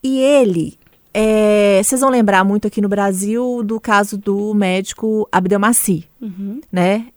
e 0.03 0.19
ele 0.19 0.77
é, 1.13 1.81
vocês 1.83 2.01
vão 2.01 2.09
lembrar 2.09 2.43
muito 2.43 2.67
aqui 2.67 2.81
no 2.81 2.89
Brasil 2.89 3.61
do 3.63 3.79
caso 3.79 4.17
do 4.17 4.53
médico 4.53 5.27
Abdelmaci, 5.31 6.07
uhum. 6.19 6.59
né? 6.71 7.07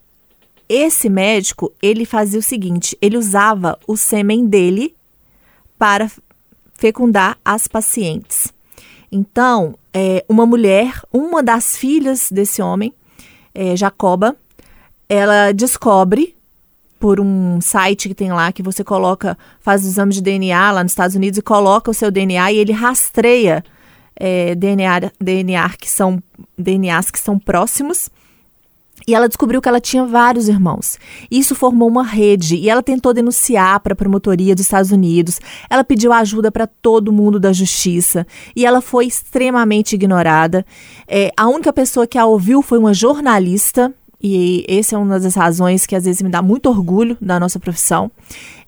Esse 0.69 1.09
médico, 1.09 1.71
ele 1.81 2.05
fazia 2.05 2.39
o 2.39 2.43
seguinte, 2.43 2.97
ele 3.01 3.17
usava 3.17 3.79
o 3.87 3.95
sêmen 3.95 4.45
dele 4.45 4.93
para 5.79 6.11
fecundar 6.75 7.37
as 7.43 7.67
pacientes. 7.67 8.53
Então, 9.11 9.75
é, 9.93 10.23
uma 10.27 10.45
mulher, 10.45 11.01
uma 11.11 11.41
das 11.41 11.75
filhas 11.75 12.29
desse 12.29 12.61
homem, 12.61 12.93
é, 13.55 13.75
Jacoba, 13.75 14.35
ela 15.09 15.53
descobre 15.53 16.35
por 16.99 17.19
um 17.19 17.61
site 17.61 18.09
que 18.09 18.15
tem 18.15 18.31
lá 18.31 18.51
que 18.51 18.61
você 18.61 18.83
coloca, 18.83 19.37
faz 19.61 19.85
o 19.85 19.87
exame 19.87 20.13
de 20.13 20.21
DNA 20.21 20.71
lá 20.71 20.83
nos 20.83 20.91
Estados 20.91 21.15
Unidos 21.15 21.37
e 21.37 21.41
coloca 21.41 21.89
o 21.89 21.93
seu 21.93 22.11
DNA 22.11 22.51
e 22.51 22.57
ele 22.57 22.73
rastreia 22.73 23.63
é, 24.19 24.55
DNA, 24.55 25.11
DNA 25.19 25.69
que 25.79 25.89
são, 25.89 26.21
DNAs 26.57 27.11
que 27.11 27.19
são 27.19 27.37
próximos 27.37 28.09
E 29.07 29.13
ela 29.15 29.27
descobriu 29.27 29.61
que 29.61 29.69
ela 29.69 29.79
tinha 29.79 30.05
vários 30.05 30.49
irmãos. 30.49 30.97
Isso 31.31 31.55
formou 31.55 31.87
uma 31.87 32.03
rede 32.03 32.55
e 32.55 32.69
ela 32.69 32.83
tentou 32.83 33.13
denunciar 33.13 33.79
para 33.79 33.93
a 33.93 33.95
promotoria 33.95 34.53
dos 34.53 34.65
Estados 34.65 34.91
Unidos. 34.91 35.39
Ela 35.69 35.83
pediu 35.83 36.11
ajuda 36.11 36.51
para 36.51 36.67
todo 36.67 37.13
mundo 37.13 37.39
da 37.39 37.53
justiça 37.53 38.27
e 38.55 38.65
ela 38.65 38.81
foi 38.81 39.05
extremamente 39.05 39.93
ignorada. 39.95 40.65
É, 41.07 41.31
a 41.37 41.47
única 41.47 41.71
pessoa 41.71 42.07
que 42.07 42.17
a 42.17 42.25
ouviu 42.25 42.61
foi 42.61 42.77
uma 42.77 42.93
jornalista. 42.93 43.93
E 44.19 44.65
essa 44.67 44.95
é 44.95 44.97
uma 44.97 45.19
das 45.19 45.35
razões 45.35 45.85
que 45.85 45.95
às 45.95 46.05
vezes 46.05 46.23
me 46.23 46.29
dá 46.29 46.41
muito 46.41 46.67
orgulho 46.67 47.15
da 47.21 47.39
nossa 47.39 47.59
profissão 47.59 48.11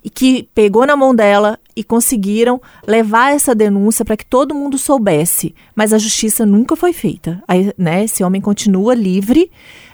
e 0.04 0.10
que 0.10 0.48
pegou 0.54 0.86
na 0.86 0.96
mão 0.96 1.14
dela 1.14 1.60
e 1.80 1.84
conseguiram 1.84 2.62
levar 2.86 3.34
essa 3.34 3.56
denúncia 3.56 4.04
para 4.04 4.18
que 4.18 4.26
todo 4.26 4.54
mundo 4.54 4.78
soubesse, 4.78 5.56
mas 5.74 5.94
a 5.94 5.98
justiça 5.98 6.46
nunca 6.46 6.76
foi 6.76 6.92
feita. 6.92 7.42
Aí, 7.48 7.74
né, 7.78 8.04
esse 8.04 8.22
homem 8.22 8.42
continua 8.42 8.94
livre. 8.94 9.50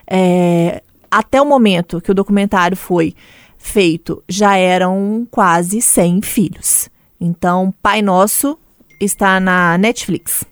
É, 0.07 0.81
até 1.11 1.39
o 1.39 1.45
momento 1.45 2.01
que 2.01 2.09
o 2.09 2.15
documentário 2.15 2.75
foi 2.75 3.13
feito, 3.55 4.23
já 4.27 4.57
eram 4.57 5.27
quase 5.29 5.79
100 5.79 6.23
filhos. 6.23 6.89
Então, 7.21 7.71
Pai 7.83 8.01
Nosso 8.01 8.57
está 8.99 9.39
na 9.39 9.77
Netflix. 9.77 10.43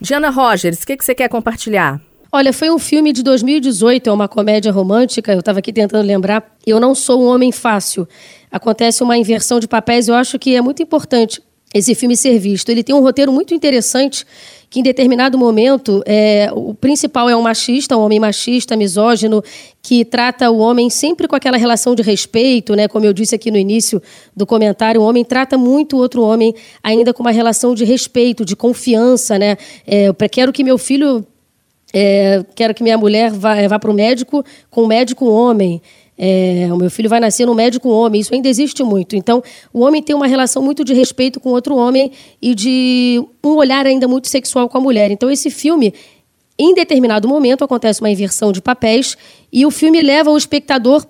Diana 0.00 0.28
Rogers, 0.28 0.82
o 0.82 0.86
que, 0.88 0.96
que 0.96 1.04
você 1.04 1.14
quer 1.14 1.28
compartilhar? 1.28 2.00
Olha, 2.36 2.52
foi 2.52 2.68
um 2.68 2.80
filme 2.80 3.12
de 3.12 3.22
2018, 3.22 4.10
é 4.10 4.12
uma 4.12 4.26
comédia 4.26 4.72
romântica. 4.72 5.32
Eu 5.32 5.38
estava 5.38 5.60
aqui 5.60 5.72
tentando 5.72 6.04
lembrar. 6.04 6.44
Eu 6.66 6.80
não 6.80 6.92
sou 6.92 7.22
um 7.22 7.26
homem 7.26 7.52
fácil. 7.52 8.08
Acontece 8.50 9.04
uma 9.04 9.16
inversão 9.16 9.60
de 9.60 9.68
papéis. 9.68 10.08
Eu 10.08 10.16
acho 10.16 10.36
que 10.36 10.56
é 10.56 10.60
muito 10.60 10.82
importante 10.82 11.40
esse 11.72 11.94
filme 11.94 12.16
ser 12.16 12.36
visto. 12.40 12.70
Ele 12.70 12.82
tem 12.82 12.92
um 12.92 13.00
roteiro 13.00 13.30
muito 13.30 13.54
interessante 13.54 14.26
que 14.68 14.80
em 14.80 14.82
determinado 14.82 15.38
momento 15.38 16.02
é, 16.04 16.50
o 16.52 16.74
principal 16.74 17.30
é 17.30 17.36
um 17.36 17.42
machista, 17.42 17.96
um 17.96 18.00
homem 18.00 18.18
machista, 18.18 18.74
misógino, 18.74 19.40
que 19.80 20.04
trata 20.04 20.50
o 20.50 20.58
homem 20.58 20.90
sempre 20.90 21.28
com 21.28 21.36
aquela 21.36 21.56
relação 21.56 21.94
de 21.94 22.02
respeito, 22.02 22.74
né? 22.74 22.88
Como 22.88 23.06
eu 23.06 23.12
disse 23.12 23.36
aqui 23.36 23.48
no 23.48 23.56
início 23.56 24.02
do 24.34 24.44
comentário, 24.44 25.00
o 25.00 25.04
homem 25.04 25.24
trata 25.24 25.56
muito 25.56 25.94
o 25.94 26.00
outro 26.00 26.20
homem 26.22 26.52
ainda 26.82 27.14
com 27.14 27.22
uma 27.22 27.30
relação 27.30 27.76
de 27.76 27.84
respeito, 27.84 28.44
de 28.44 28.56
confiança, 28.56 29.38
né? 29.38 29.56
É, 29.86 30.08
eu 30.08 30.14
quero 30.14 30.52
que 30.52 30.64
meu 30.64 30.76
filho 30.76 31.24
é, 31.96 32.44
quero 32.56 32.74
que 32.74 32.82
minha 32.82 32.98
mulher 32.98 33.30
vá, 33.30 33.54
vá 33.68 33.78
para 33.78 33.90
o 33.90 33.94
médico 33.94 34.44
com 34.68 34.82
um 34.82 34.86
médico 34.88 35.26
homem. 35.26 35.80
É, 36.18 36.68
o 36.72 36.76
meu 36.76 36.90
filho 36.90 37.08
vai 37.08 37.20
nascer 37.20 37.46
no 37.46 37.54
médico 37.54 37.88
homem. 37.88 38.20
Isso 38.20 38.34
ainda 38.34 38.48
existe 38.48 38.82
muito. 38.82 39.14
Então, 39.14 39.40
o 39.72 39.80
homem 39.80 40.02
tem 40.02 40.14
uma 40.14 40.26
relação 40.26 40.60
muito 40.60 40.84
de 40.84 40.92
respeito 40.92 41.38
com 41.38 41.50
outro 41.50 41.76
homem 41.76 42.10
e 42.42 42.52
de 42.52 43.24
um 43.44 43.50
olhar 43.50 43.86
ainda 43.86 44.08
muito 44.08 44.26
sexual 44.26 44.68
com 44.68 44.76
a 44.76 44.80
mulher. 44.80 45.12
Então, 45.12 45.30
esse 45.30 45.50
filme, 45.50 45.94
em 46.58 46.74
determinado 46.74 47.28
momento, 47.28 47.62
acontece 47.62 48.00
uma 48.00 48.10
inversão 48.10 48.50
de 48.50 48.60
papéis 48.60 49.16
e 49.52 49.64
o 49.64 49.70
filme 49.70 50.02
leva 50.02 50.30
o 50.32 50.36
espectador 50.36 51.06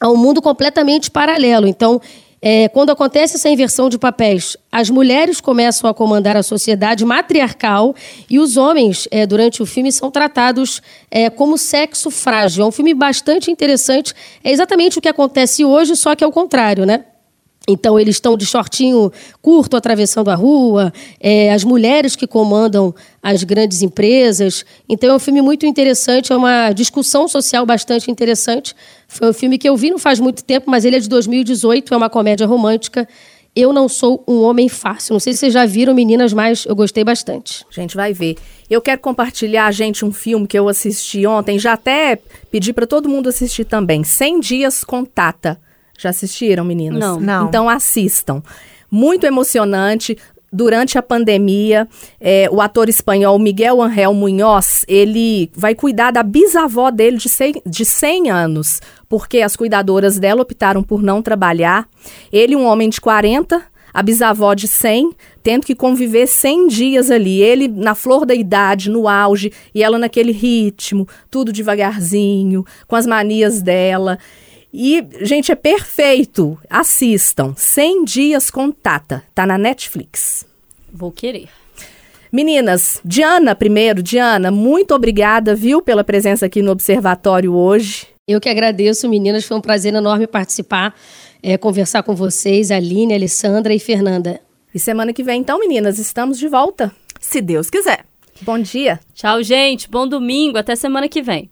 a 0.00 0.10
um 0.10 0.16
mundo 0.16 0.42
completamente 0.42 1.08
paralelo. 1.08 1.68
Então, 1.68 2.00
é, 2.40 2.68
quando 2.68 2.90
acontece 2.90 3.36
essa 3.36 3.48
inversão 3.48 3.88
de 3.88 3.98
papéis, 3.98 4.56
as 4.70 4.90
mulheres 4.90 5.40
começam 5.40 5.88
a 5.88 5.94
comandar 5.94 6.36
a 6.36 6.42
sociedade 6.42 7.04
matriarcal 7.04 7.94
e 8.28 8.38
os 8.38 8.56
homens, 8.56 9.08
é, 9.10 9.26
durante 9.26 9.62
o 9.62 9.66
filme, 9.66 9.90
são 9.90 10.10
tratados 10.10 10.82
é, 11.10 11.30
como 11.30 11.56
sexo 11.56 12.10
frágil. 12.10 12.64
É 12.64 12.66
um 12.68 12.72
filme 12.72 12.94
bastante 12.94 13.50
interessante. 13.50 14.14
É 14.44 14.50
exatamente 14.50 14.98
o 14.98 15.02
que 15.02 15.08
acontece 15.08 15.64
hoje, 15.64 15.96
só 15.96 16.14
que 16.14 16.22
é 16.22 16.26
o 16.26 16.32
contrário, 16.32 16.84
né? 16.84 17.04
Então, 17.68 17.98
eles 17.98 18.16
estão 18.16 18.36
de 18.36 18.46
shortinho 18.46 19.12
curto 19.42 19.76
atravessando 19.76 20.30
a 20.30 20.34
rua, 20.34 20.92
é, 21.18 21.52
as 21.52 21.64
mulheres 21.64 22.14
que 22.14 22.26
comandam 22.26 22.94
as 23.20 23.42
grandes 23.42 23.82
empresas. 23.82 24.64
Então, 24.88 25.10
é 25.10 25.14
um 25.14 25.18
filme 25.18 25.42
muito 25.42 25.66
interessante, 25.66 26.32
é 26.32 26.36
uma 26.36 26.72
discussão 26.72 27.26
social 27.26 27.66
bastante 27.66 28.08
interessante. 28.10 28.74
Foi 29.08 29.30
um 29.30 29.32
filme 29.32 29.58
que 29.58 29.68
eu 29.68 29.76
vi 29.76 29.90
não 29.90 29.98
faz 29.98 30.20
muito 30.20 30.44
tempo, 30.44 30.70
mas 30.70 30.84
ele 30.84 30.96
é 30.96 31.00
de 31.00 31.08
2018, 31.08 31.92
é 31.92 31.96
uma 31.96 32.08
comédia 32.08 32.46
romântica. 32.46 33.08
Eu 33.54 33.72
não 33.72 33.88
sou 33.88 34.22
um 34.28 34.42
homem 34.42 34.68
fácil. 34.68 35.14
Não 35.14 35.20
sei 35.20 35.32
se 35.32 35.40
vocês 35.40 35.52
já 35.52 35.64
viram, 35.64 35.94
meninas, 35.94 36.32
mas 36.32 36.66
eu 36.66 36.76
gostei 36.76 37.02
bastante. 37.02 37.64
A 37.68 37.72
gente 37.72 37.96
vai 37.96 38.12
ver. 38.12 38.36
Eu 38.68 38.82
quero 38.82 39.00
compartilhar, 39.00 39.72
gente, 39.72 40.04
um 40.04 40.12
filme 40.12 40.46
que 40.46 40.58
eu 40.58 40.68
assisti 40.68 41.26
ontem, 41.26 41.58
já 41.58 41.72
até 41.72 42.18
pedi 42.50 42.72
para 42.72 42.86
todo 42.86 43.08
mundo 43.08 43.28
assistir 43.28 43.64
também. 43.64 44.04
100 44.04 44.40
Dias 44.40 44.84
com 44.84 45.04
Tata. 45.04 45.58
Já 45.98 46.10
assistiram, 46.10 46.64
meninas? 46.64 47.00
Não. 47.00 47.20
Não. 47.20 47.48
Então 47.48 47.68
assistam. 47.68 48.42
Muito 48.90 49.26
emocionante. 49.26 50.16
Durante 50.52 50.96
a 50.96 51.02
pandemia, 51.02 51.88
é, 52.20 52.48
o 52.50 52.60
ator 52.60 52.88
espanhol 52.88 53.38
Miguel 53.38 53.82
Angel 53.82 54.14
Munhoz, 54.14 54.84
ele 54.88 55.50
vai 55.54 55.74
cuidar 55.74 56.12
da 56.12 56.22
bisavó 56.22 56.90
dele 56.90 57.18
de 57.18 57.28
100, 57.28 57.62
de 57.66 57.84
100 57.84 58.30
anos, 58.30 58.80
porque 59.08 59.40
as 59.40 59.56
cuidadoras 59.56 60.18
dela 60.18 60.42
optaram 60.42 60.82
por 60.82 61.02
não 61.02 61.20
trabalhar. 61.20 61.86
Ele, 62.32 62.54
um 62.54 62.64
homem 62.64 62.88
de 62.88 63.00
40, 63.00 63.60
a 63.96 64.02
bisavó 64.02 64.52
de 64.52 64.68
100, 64.68 65.10
tendo 65.42 65.64
que 65.64 65.74
conviver 65.74 66.26
100 66.26 66.68
dias 66.68 67.10
ali. 67.10 67.40
Ele 67.40 67.66
na 67.66 67.94
flor 67.94 68.26
da 68.26 68.34
idade, 68.34 68.90
no 68.90 69.08
auge, 69.08 69.50
e 69.74 69.82
ela 69.82 69.98
naquele 69.98 70.32
ritmo, 70.32 71.08
tudo 71.30 71.50
devagarzinho, 71.50 72.62
com 72.86 72.94
as 72.94 73.06
manias 73.06 73.62
dela. 73.62 74.18
E, 74.78 75.02
gente, 75.22 75.50
é 75.50 75.54
perfeito. 75.54 76.58
Assistam. 76.68 77.54
100 77.56 78.04
Dias 78.04 78.50
com 78.50 78.70
Tata. 78.70 79.24
Tá 79.34 79.46
na 79.46 79.56
Netflix. 79.56 80.44
Vou 80.92 81.10
querer. 81.10 81.48
Meninas, 82.30 83.00
Diana 83.02 83.54
primeiro. 83.54 84.02
Diana, 84.02 84.50
muito 84.50 84.94
obrigada, 84.94 85.54
viu, 85.54 85.80
pela 85.80 86.04
presença 86.04 86.44
aqui 86.44 86.60
no 86.60 86.72
Observatório 86.72 87.54
hoje. 87.54 88.06
Eu 88.28 88.38
que 88.38 88.50
agradeço, 88.50 89.08
meninas. 89.08 89.46
Foi 89.46 89.56
um 89.56 89.62
prazer 89.62 89.94
enorme 89.94 90.26
participar, 90.26 90.94
é, 91.42 91.56
conversar 91.56 92.02
com 92.02 92.14
vocês, 92.14 92.70
Aline, 92.70 93.14
Alessandra 93.14 93.72
e 93.72 93.78
Fernanda. 93.78 94.42
E 94.74 94.78
semana 94.78 95.14
que 95.14 95.22
vem, 95.22 95.40
então, 95.40 95.58
meninas, 95.58 95.98
estamos 95.98 96.38
de 96.38 96.48
volta. 96.48 96.92
Se 97.18 97.40
Deus 97.40 97.70
quiser. 97.70 98.04
Bom 98.42 98.58
dia. 98.58 99.00
Tchau, 99.14 99.42
gente. 99.42 99.88
Bom 99.88 100.06
domingo. 100.06 100.58
Até 100.58 100.76
semana 100.76 101.08
que 101.08 101.22
vem. 101.22 101.48